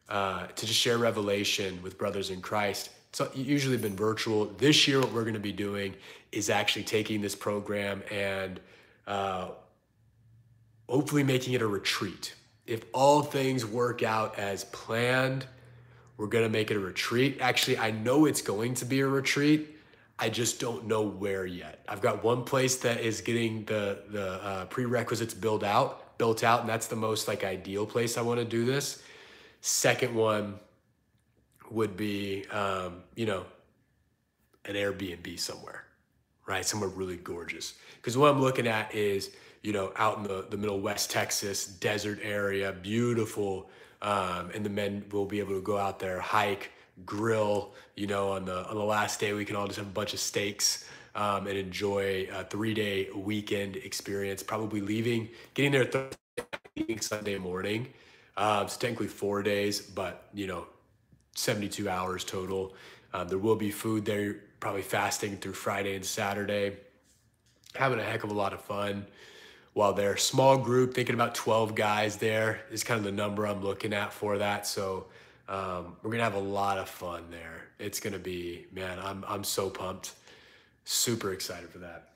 uh, 0.09 0.45
to 0.45 0.67
just 0.67 0.79
share 0.79 0.99
revelation 0.99 1.81
with 1.81 1.97
brothers 1.97 2.29
in 2.29 2.39
Christ. 2.39 2.91
It's 3.09 3.21
usually 3.35 3.77
been 3.77 3.95
virtual. 3.95 4.45
This 4.45 4.87
year, 4.87 4.99
what 4.99 5.11
we're 5.13 5.23
going 5.23 5.33
to 5.33 5.39
be 5.39 5.51
doing 5.51 5.95
is 6.31 6.49
actually 6.49 6.83
taking 6.83 7.21
this 7.21 7.35
program 7.35 8.03
and 8.11 8.59
uh, 9.07 9.49
hopefully 10.87 11.23
making 11.23 11.53
it 11.53 11.61
a 11.61 11.67
retreat. 11.67 12.35
If 12.67 12.83
all 12.93 13.23
things 13.23 13.65
work 13.65 14.03
out 14.03 14.37
as 14.37 14.63
planned, 14.65 15.45
we're 16.17 16.27
going 16.27 16.43
to 16.43 16.49
make 16.49 16.69
it 16.69 16.77
a 16.77 16.79
retreat. 16.79 17.37
Actually, 17.41 17.79
I 17.79 17.91
know 17.91 18.25
it's 18.25 18.41
going 18.41 18.75
to 18.75 18.85
be 18.85 18.99
a 18.99 19.07
retreat 19.07 19.75
I 20.21 20.29
just 20.29 20.59
don't 20.59 20.85
know 20.85 21.01
where 21.01 21.45
yet. 21.45 21.79
I've 21.87 22.01
got 22.01 22.25
one 22.25 22.43
place 22.43 22.75
that 22.79 22.99
is 22.99 23.21
getting 23.21 23.63
the 23.63 23.99
the 24.09 24.43
uh, 24.43 24.65
prerequisites 24.65 25.33
built 25.33 25.63
out, 25.63 26.17
built 26.17 26.43
out, 26.43 26.59
and 26.59 26.69
that's 26.69 26.87
the 26.87 26.97
most 26.97 27.29
like 27.29 27.45
ideal 27.45 27.85
place 27.85 28.17
I 28.17 28.21
want 28.21 28.39
to 28.39 28.45
do 28.45 28.65
this. 28.65 29.01
Second 29.61 30.13
one 30.13 30.59
would 31.71 31.95
be, 31.97 32.45
um, 32.47 33.03
you 33.15 33.25
know, 33.25 33.45
an 34.65 34.75
Airbnb 34.75 35.39
somewhere, 35.39 35.85
right? 36.47 36.65
Somewhere 36.65 36.89
really 36.89 37.17
gorgeous. 37.17 37.75
Because 37.95 38.17
what 38.17 38.31
I'm 38.31 38.41
looking 38.41 38.67
at 38.67 38.93
is, 38.93 39.31
you 39.61 39.73
know, 39.73 39.91
out 39.95 40.17
in 40.17 40.23
the, 40.23 40.45
the 40.49 40.57
middle 40.57 40.79
West 40.79 41.11
Texas 41.11 41.65
desert 41.65 42.19
area, 42.21 42.71
beautiful. 42.71 43.69
Um, 44.01 44.51
and 44.53 44.65
the 44.65 44.69
men 44.69 45.05
will 45.11 45.25
be 45.25 45.39
able 45.39 45.55
to 45.55 45.61
go 45.61 45.77
out 45.77 45.99
there, 45.99 46.19
hike, 46.19 46.71
grill. 47.05 47.73
You 47.95 48.07
know, 48.07 48.31
on 48.31 48.45
the 48.45 48.65
on 48.67 48.75
the 48.75 48.83
last 48.83 49.19
day, 49.19 49.33
we 49.33 49.45
can 49.45 49.55
all 49.55 49.67
just 49.67 49.77
have 49.77 49.87
a 49.87 49.91
bunch 49.91 50.13
of 50.13 50.19
steaks 50.19 50.85
um, 51.15 51.47
and 51.47 51.57
enjoy 51.57 52.27
a 52.33 52.43
three 52.45 52.73
day 52.73 53.09
weekend 53.13 53.75
experience. 53.75 54.41
Probably 54.41 54.81
leaving, 54.81 55.29
getting 55.53 55.71
there 55.71 55.85
Thursday, 55.85 56.97
Sunday 57.01 57.37
morning. 57.37 57.87
Uh, 58.37 58.65
so 58.67 58.79
technically 58.79 59.07
four 59.07 59.43
days, 59.43 59.81
but 59.81 60.29
you 60.33 60.47
know, 60.47 60.65
72 61.35 61.87
hours 61.89 62.23
total. 62.23 62.73
Um, 63.13 63.27
there 63.27 63.37
will 63.37 63.55
be 63.55 63.71
food 63.71 64.05
there. 64.05 64.41
Probably 64.59 64.81
fasting 64.81 65.37
through 65.37 65.53
Friday 65.53 65.95
and 65.95 66.05
Saturday. 66.05 66.77
Having 67.75 67.99
a 67.99 68.03
heck 68.03 68.23
of 68.23 68.31
a 68.31 68.33
lot 68.33 68.53
of 68.53 68.61
fun 68.61 69.05
while 69.73 69.93
they're 69.93 70.17
small 70.17 70.57
group 70.57 70.93
thinking 70.95 71.13
about 71.13 71.35
12 71.35 71.75
guys 71.75 72.17
there 72.17 72.61
is 72.71 72.83
kind 72.83 72.97
of 72.97 73.03
the 73.05 73.11
number 73.11 73.45
i'm 73.45 73.61
looking 73.61 73.93
at 73.93 74.11
for 74.11 74.39
that 74.39 74.65
so 74.65 75.05
Um, 75.47 75.95
we're 76.03 76.11
gonna 76.11 76.23
have 76.23 76.35
a 76.35 76.39
lot 76.39 76.77
of 76.77 76.87
fun 76.87 77.23
there. 77.31 77.69
It's 77.79 77.99
gonna 77.99 78.19
be, 78.19 78.67
man, 78.71 78.99
I'm 78.99 79.25
I'm 79.27 79.43
so 79.43 79.69
pumped, 79.69 80.13
super 80.85 81.33
excited 81.33 81.69
for 81.69 81.79
that. 81.79 82.09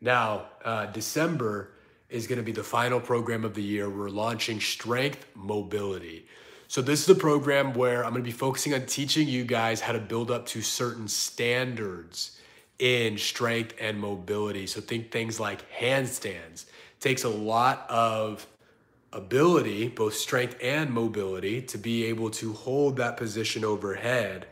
Now, 0.00 0.46
uh, 0.64 0.86
December 0.86 1.72
is 2.08 2.26
gonna 2.26 2.42
be 2.42 2.52
the 2.52 2.64
final 2.64 3.00
program 3.00 3.44
of 3.44 3.52
the 3.54 3.62
year. 3.62 3.90
We're 3.90 4.08
launching 4.08 4.60
Strength 4.60 5.26
Mobility. 5.34 6.26
So 6.68 6.82
this 6.82 7.02
is 7.02 7.08
a 7.08 7.14
program 7.14 7.74
where 7.74 8.04
I'm 8.04 8.12
gonna 8.12 8.24
be 8.24 8.30
focusing 8.30 8.74
on 8.74 8.86
teaching 8.86 9.28
you 9.28 9.44
guys 9.44 9.80
how 9.80 9.92
to 9.92 9.98
build 9.98 10.30
up 10.30 10.46
to 10.46 10.62
certain 10.62 11.08
standards 11.08 12.38
in 12.78 13.16
strength 13.18 13.74
and 13.80 13.98
mobility. 13.98 14.66
So 14.66 14.80
think 14.80 15.10
things 15.10 15.38
like 15.38 15.70
handstands. 15.70 16.64
It 16.64 17.00
takes 17.00 17.24
a 17.24 17.28
lot 17.28 17.86
of 17.88 18.46
ability, 19.12 19.88
both 19.88 20.14
strength 20.14 20.56
and 20.60 20.90
mobility, 20.90 21.62
to 21.62 21.78
be 21.78 22.04
able 22.06 22.30
to 22.30 22.52
hold 22.52 22.96
that 22.96 23.16
position 23.16 23.64
overhead, 23.64 24.46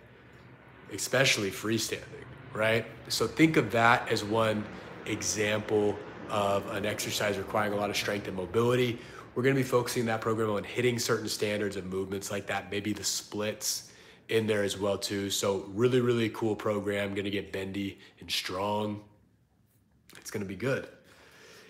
especially 0.92 1.50
freestanding, 1.50 2.26
right? 2.52 2.86
So 3.08 3.26
think 3.26 3.56
of 3.56 3.72
that 3.72 4.08
as 4.08 4.22
one 4.22 4.64
example 5.06 5.98
of 6.30 6.66
an 6.70 6.86
exercise 6.86 7.36
requiring 7.36 7.72
a 7.72 7.76
lot 7.76 7.90
of 7.90 7.96
strength 7.96 8.28
and 8.28 8.36
mobility. 8.36 8.98
We're 9.34 9.42
gonna 9.42 9.54
be 9.54 9.62
focusing 9.62 10.04
that 10.06 10.20
program 10.20 10.50
on 10.50 10.64
hitting 10.64 10.98
certain 10.98 11.28
standards 11.28 11.76
of 11.76 11.86
movements 11.86 12.30
like 12.30 12.46
that, 12.48 12.70
maybe 12.70 12.92
the 12.92 13.04
splits 13.04 13.90
in 14.28 14.46
there 14.46 14.62
as 14.62 14.78
well 14.78 14.98
too. 14.98 15.30
So 15.30 15.64
really, 15.68 16.00
really 16.00 16.28
cool 16.30 16.54
program, 16.54 17.14
gonna 17.14 17.30
get 17.30 17.52
bendy 17.52 17.98
and 18.20 18.30
strong. 18.30 19.02
It's 20.18 20.30
gonna 20.30 20.44
be 20.44 20.56
good. 20.56 20.86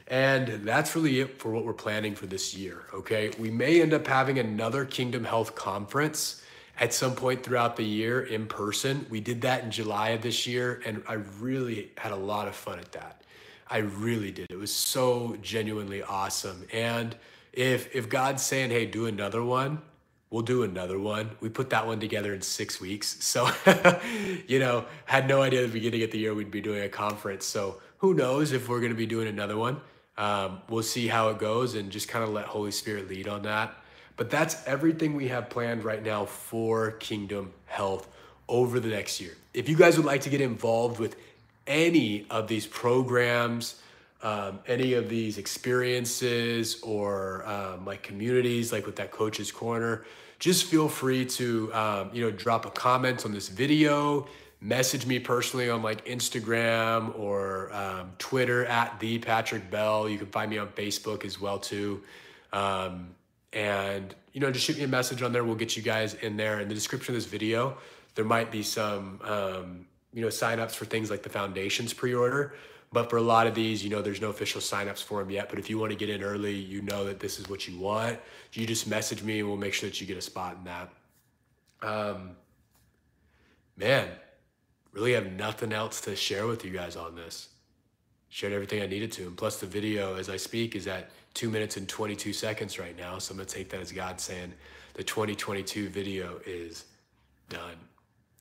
And 0.09 0.67
that's 0.67 0.97
really 0.97 1.21
it 1.21 1.39
for 1.39 1.53
what 1.53 1.65
we're 1.65 1.73
planning 1.73 2.15
for 2.15 2.27
this 2.27 2.55
year, 2.55 2.87
okay? 2.93 3.31
We 3.39 3.51
may 3.51 3.81
end 3.81 3.95
up 3.95 4.07
having 4.07 4.39
another 4.39 4.85
Kingdom 4.85 5.25
Health 5.25 5.55
conference 5.55 6.43
at 6.79 6.93
some 6.93 7.15
point 7.15 7.45
throughout 7.45 7.77
the 7.77 7.85
year 7.85 8.23
in 8.23 8.47
person. 8.47 9.07
We 9.09 9.21
did 9.21 9.43
that 9.43 9.63
in 9.63 9.71
July 9.71 10.11
of 10.11 10.23
this 10.23 10.47
year, 10.47 10.83
and 10.85 11.03
I 11.07 11.15
really 11.41 11.93
had 11.97 12.13
a 12.13 12.17
lot 12.17 12.49
of 12.49 12.57
fun 12.57 12.79
at 12.81 12.93
that. 12.93 13.23
I 13.71 13.79
really 13.79 14.33
did. 14.33 14.51
It 14.51 14.59
was 14.59 14.73
so 14.73 15.37
genuinely 15.41 16.03
awesome. 16.03 16.67
And 16.73 17.17
if 17.53 17.95
if 17.95 18.09
God's 18.09 18.43
saying, 18.43 18.71
"Hey, 18.71 18.87
do 18.87 19.07
another 19.07 19.43
one," 19.43 19.83
we'll 20.33 20.43
do 20.43 20.63
another 20.63 20.99
one. 20.99 21.31
We 21.41 21.51
put 21.51 21.71
that 21.71 21.87
one 21.87 22.01
together 22.01 22.35
in 22.35 22.41
six 22.41 22.81
weeks. 22.81 23.23
So, 23.23 23.49
you 24.49 24.59
know, 24.59 24.87
had 25.05 25.29
no 25.29 25.43
idea 25.43 25.61
at 25.61 25.67
the 25.67 25.73
beginning 25.73 26.03
of 26.03 26.11
the 26.11 26.19
year 26.19 26.35
we'd 26.35 26.51
be 26.51 26.63
doing 26.63 26.83
a 26.83 26.89
conference. 26.89 27.45
So, 27.45 27.81
who 27.99 28.15
knows 28.15 28.53
if 28.53 28.69
we're 28.69 28.81
going 28.81 28.93
to 28.93 28.97
be 28.97 29.07
doing 29.07 29.29
another 29.29 29.57
one? 29.57 29.81
Um, 30.17 30.63
we'll 30.69 30.83
see 30.83 31.07
how 31.07 31.29
it 31.29 31.39
goes 31.39 31.75
and 31.75 31.91
just 31.91 32.09
kind 32.09 32.25
of 32.25 32.31
let 32.31 32.47
Holy 32.47 32.73
Spirit 32.73 33.09
lead 33.09 33.29
on 33.29 33.43
that. 33.43 33.75
But 34.17 34.31
that's 34.31 34.67
everything 34.67 35.15
we 35.15 35.29
have 35.29 35.51
planned 35.51 35.85
right 35.85 36.03
now 36.03 36.25
for 36.25 36.93
Kingdom 36.93 37.53
Health 37.67 38.09
over 38.49 38.81
the 38.81 38.89
next 38.89 39.21
year. 39.21 39.33
If 39.55 39.69
you 39.69 39.77
guys 39.77 39.97
would 39.97 40.07
like 40.07 40.23
to 40.23 40.31
get 40.31 40.41
involved 40.41 40.99
with 40.99 41.17
any 41.67 42.27
of 42.31 42.49
these 42.49 42.67
programs, 42.67 43.81
um, 44.23 44.61
any 44.67 44.95
of 44.95 45.09
these 45.09 45.39
experiences, 45.39 46.81
or 46.83 47.47
um, 47.47 47.85
like 47.85 48.03
communities, 48.03 48.73
like 48.73 48.87
with 48.87 48.97
that 48.97 49.11
Coach's 49.11 49.51
Corner, 49.53 50.05
just 50.39 50.65
feel 50.65 50.89
free 50.89 51.25
to 51.27 51.73
um, 51.75 52.11
you 52.13 52.23
know 52.23 52.31
drop 52.31 52.67
a 52.67 52.71
comment 52.71 53.25
on 53.25 53.33
this 53.33 53.49
video 53.49 54.27
message 54.63 55.05
me 55.07 55.19
personally 55.19 55.69
on 55.69 55.83
like 55.83 56.07
Instagram 56.07 57.19
or 57.19 57.73
um, 57.73 58.13
Twitter 58.19 58.65
at 58.67 58.99
the 59.01 59.19
Patrick 59.19 59.71
Bell. 59.71 60.09
You 60.09 60.19
can 60.19 60.29
find 60.29 60.51
me 60.51 60.59
on 60.59 60.69
Facebook 60.69 61.25
as 61.25 61.41
well 61.41 61.59
too. 61.59 62.03
Um, 62.53 63.15
and 63.53 64.15
you 64.33 64.41
know, 64.41 64.51
just 64.51 64.65
shoot 64.65 64.79
me 64.79 64.85
a 64.85 64.89
message 64.89 65.21
on 65.21 65.33
there. 65.33 65.45
We'll 65.45 65.57
get 65.57 65.77
you 65.77 65.83
guys 65.83 66.15
in 66.15 66.37
there. 66.37 66.61
In 66.61 66.69
the 66.69 66.75
description 66.75 67.15
of 67.15 67.21
this 67.21 67.31
video, 67.31 67.77
there 68.15 68.25
might 68.25 68.51
be 68.51 68.63
some 68.63 69.21
um, 69.25 69.87
you 70.15 70.23
know 70.23 70.29
signups 70.29 70.73
for 70.73 70.85
things 70.85 71.11
like 71.11 71.23
the 71.23 71.29
foundations 71.29 71.93
pre-order. 71.93 72.55
But 72.93 73.09
for 73.09 73.17
a 73.17 73.23
lot 73.23 73.47
of 73.47 73.55
these, 73.55 73.83
you 73.83 73.89
know, 73.89 74.03
there's 74.03 74.21
no 74.21 74.29
official 74.29 74.61
signups 74.61 75.03
for 75.03 75.21
them 75.21 75.31
yet. 75.31 75.49
But 75.49 75.59
if 75.59 75.71
you 75.71 75.79
want 75.79 75.93
to 75.93 75.97
get 75.97 76.11
in 76.11 76.23
early, 76.23 76.55
you 76.55 76.83
know 76.83 77.05
that 77.05 77.21
this 77.21 77.39
is 77.39 77.49
what 77.49 77.67
you 77.67 77.79
want. 77.79 78.19
You 78.53 78.67
just 78.67 78.87
message 78.87 79.23
me, 79.23 79.41
and 79.41 79.49
we'll 79.49 79.57
make 79.57 79.73
sure 79.73 79.89
that 79.89 80.01
you 80.01 80.07
get 80.07 80.19
a 80.19 80.23
spot 80.23 80.57
in 80.59 80.65
that. 80.65 80.93
Um, 81.83 82.31
man, 83.77 84.09
really 84.93 85.15
have 85.15 85.33
nothing 85.33 85.73
else 85.73 86.03
to 86.03 86.15
share 86.15 86.47
with 86.47 86.65
you 86.65 86.71
guys 86.71 86.97
on 86.97 87.17
this. 87.17 87.49
Shared 88.29 88.53
everything 88.53 88.83
I 88.83 88.87
needed 88.87 89.11
to. 89.13 89.23
And 89.27 89.37
plus, 89.37 89.59
the 89.59 89.67
video 89.67 90.17
as 90.17 90.29
I 90.29 90.37
speak 90.37 90.77
is 90.77 90.87
at 90.87 91.11
two 91.33 91.49
minutes 91.49 91.79
and 91.79 91.89
22 91.89 92.33
seconds 92.35 92.79
right 92.79 92.97
now. 92.97 93.19
So 93.19 93.33
I'm 93.33 93.39
going 93.39 93.47
to 93.47 93.55
take 93.55 93.71
that 93.71 93.81
as 93.81 93.91
God 93.91 94.21
saying 94.21 94.53
the 94.95 95.03
2022 95.03 95.89
video 95.89 96.41
is 96.47 96.85
done. 97.49 97.77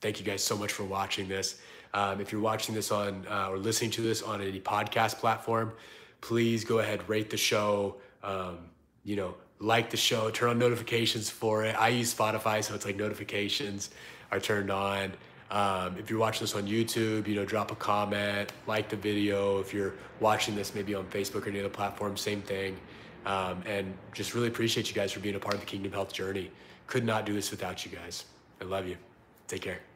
Thank 0.00 0.18
you 0.18 0.26
guys 0.26 0.42
so 0.42 0.56
much 0.56 0.72
for 0.72 0.84
watching 0.84 1.28
this. 1.28 1.60
Um, 1.94 2.20
if 2.20 2.32
you're 2.32 2.40
watching 2.40 2.74
this 2.74 2.90
on 2.90 3.26
uh, 3.30 3.48
or 3.50 3.58
listening 3.58 3.90
to 3.92 4.00
this 4.02 4.22
on 4.22 4.40
any 4.40 4.60
podcast 4.60 5.18
platform, 5.18 5.72
please 6.20 6.64
go 6.64 6.78
ahead, 6.78 7.06
rate 7.08 7.30
the 7.30 7.36
show. 7.36 7.96
Um, 8.22 8.58
you 9.04 9.16
know, 9.16 9.34
like 9.58 9.90
the 9.90 9.96
show, 9.96 10.30
turn 10.30 10.50
on 10.50 10.58
notifications 10.58 11.30
for 11.30 11.64
it. 11.64 11.76
I 11.78 11.88
use 11.88 12.14
Spotify, 12.14 12.64
so 12.64 12.74
it's 12.74 12.84
like 12.84 12.96
notifications 12.96 13.90
are 14.30 14.40
turned 14.40 14.70
on. 14.70 15.12
Um, 15.50 15.96
if 15.98 16.08
you're 16.08 16.18
watching 16.18 16.40
this 16.40 16.54
on 16.54 16.66
YouTube, 16.66 17.28
you 17.28 17.34
know, 17.34 17.44
drop 17.44 17.70
a 17.70 17.74
comment, 17.74 18.52
like 18.66 18.88
the 18.88 18.96
video. 18.96 19.58
If 19.58 19.74
you're 19.74 19.94
watching 20.18 20.56
this 20.56 20.74
maybe 20.74 20.94
on 20.94 21.04
Facebook 21.06 21.46
or 21.46 21.50
any 21.50 21.60
other 21.60 21.68
platform, 21.68 22.16
same 22.16 22.40
thing. 22.40 22.76
Um, 23.26 23.62
and 23.66 23.94
just 24.12 24.34
really 24.34 24.48
appreciate 24.48 24.88
you 24.88 24.94
guys 24.94 25.12
for 25.12 25.20
being 25.20 25.34
a 25.34 25.38
part 25.38 25.54
of 25.54 25.60
the 25.60 25.66
Kingdom 25.66 25.92
Health 25.92 26.12
journey. 26.12 26.50
Could 26.86 27.04
not 27.04 27.26
do 27.26 27.34
this 27.34 27.50
without 27.50 27.84
you 27.84 27.90
guys. 27.90 28.24
I 28.60 28.64
love 28.64 28.88
you. 28.88 28.96
Take 29.46 29.62
care. 29.62 29.91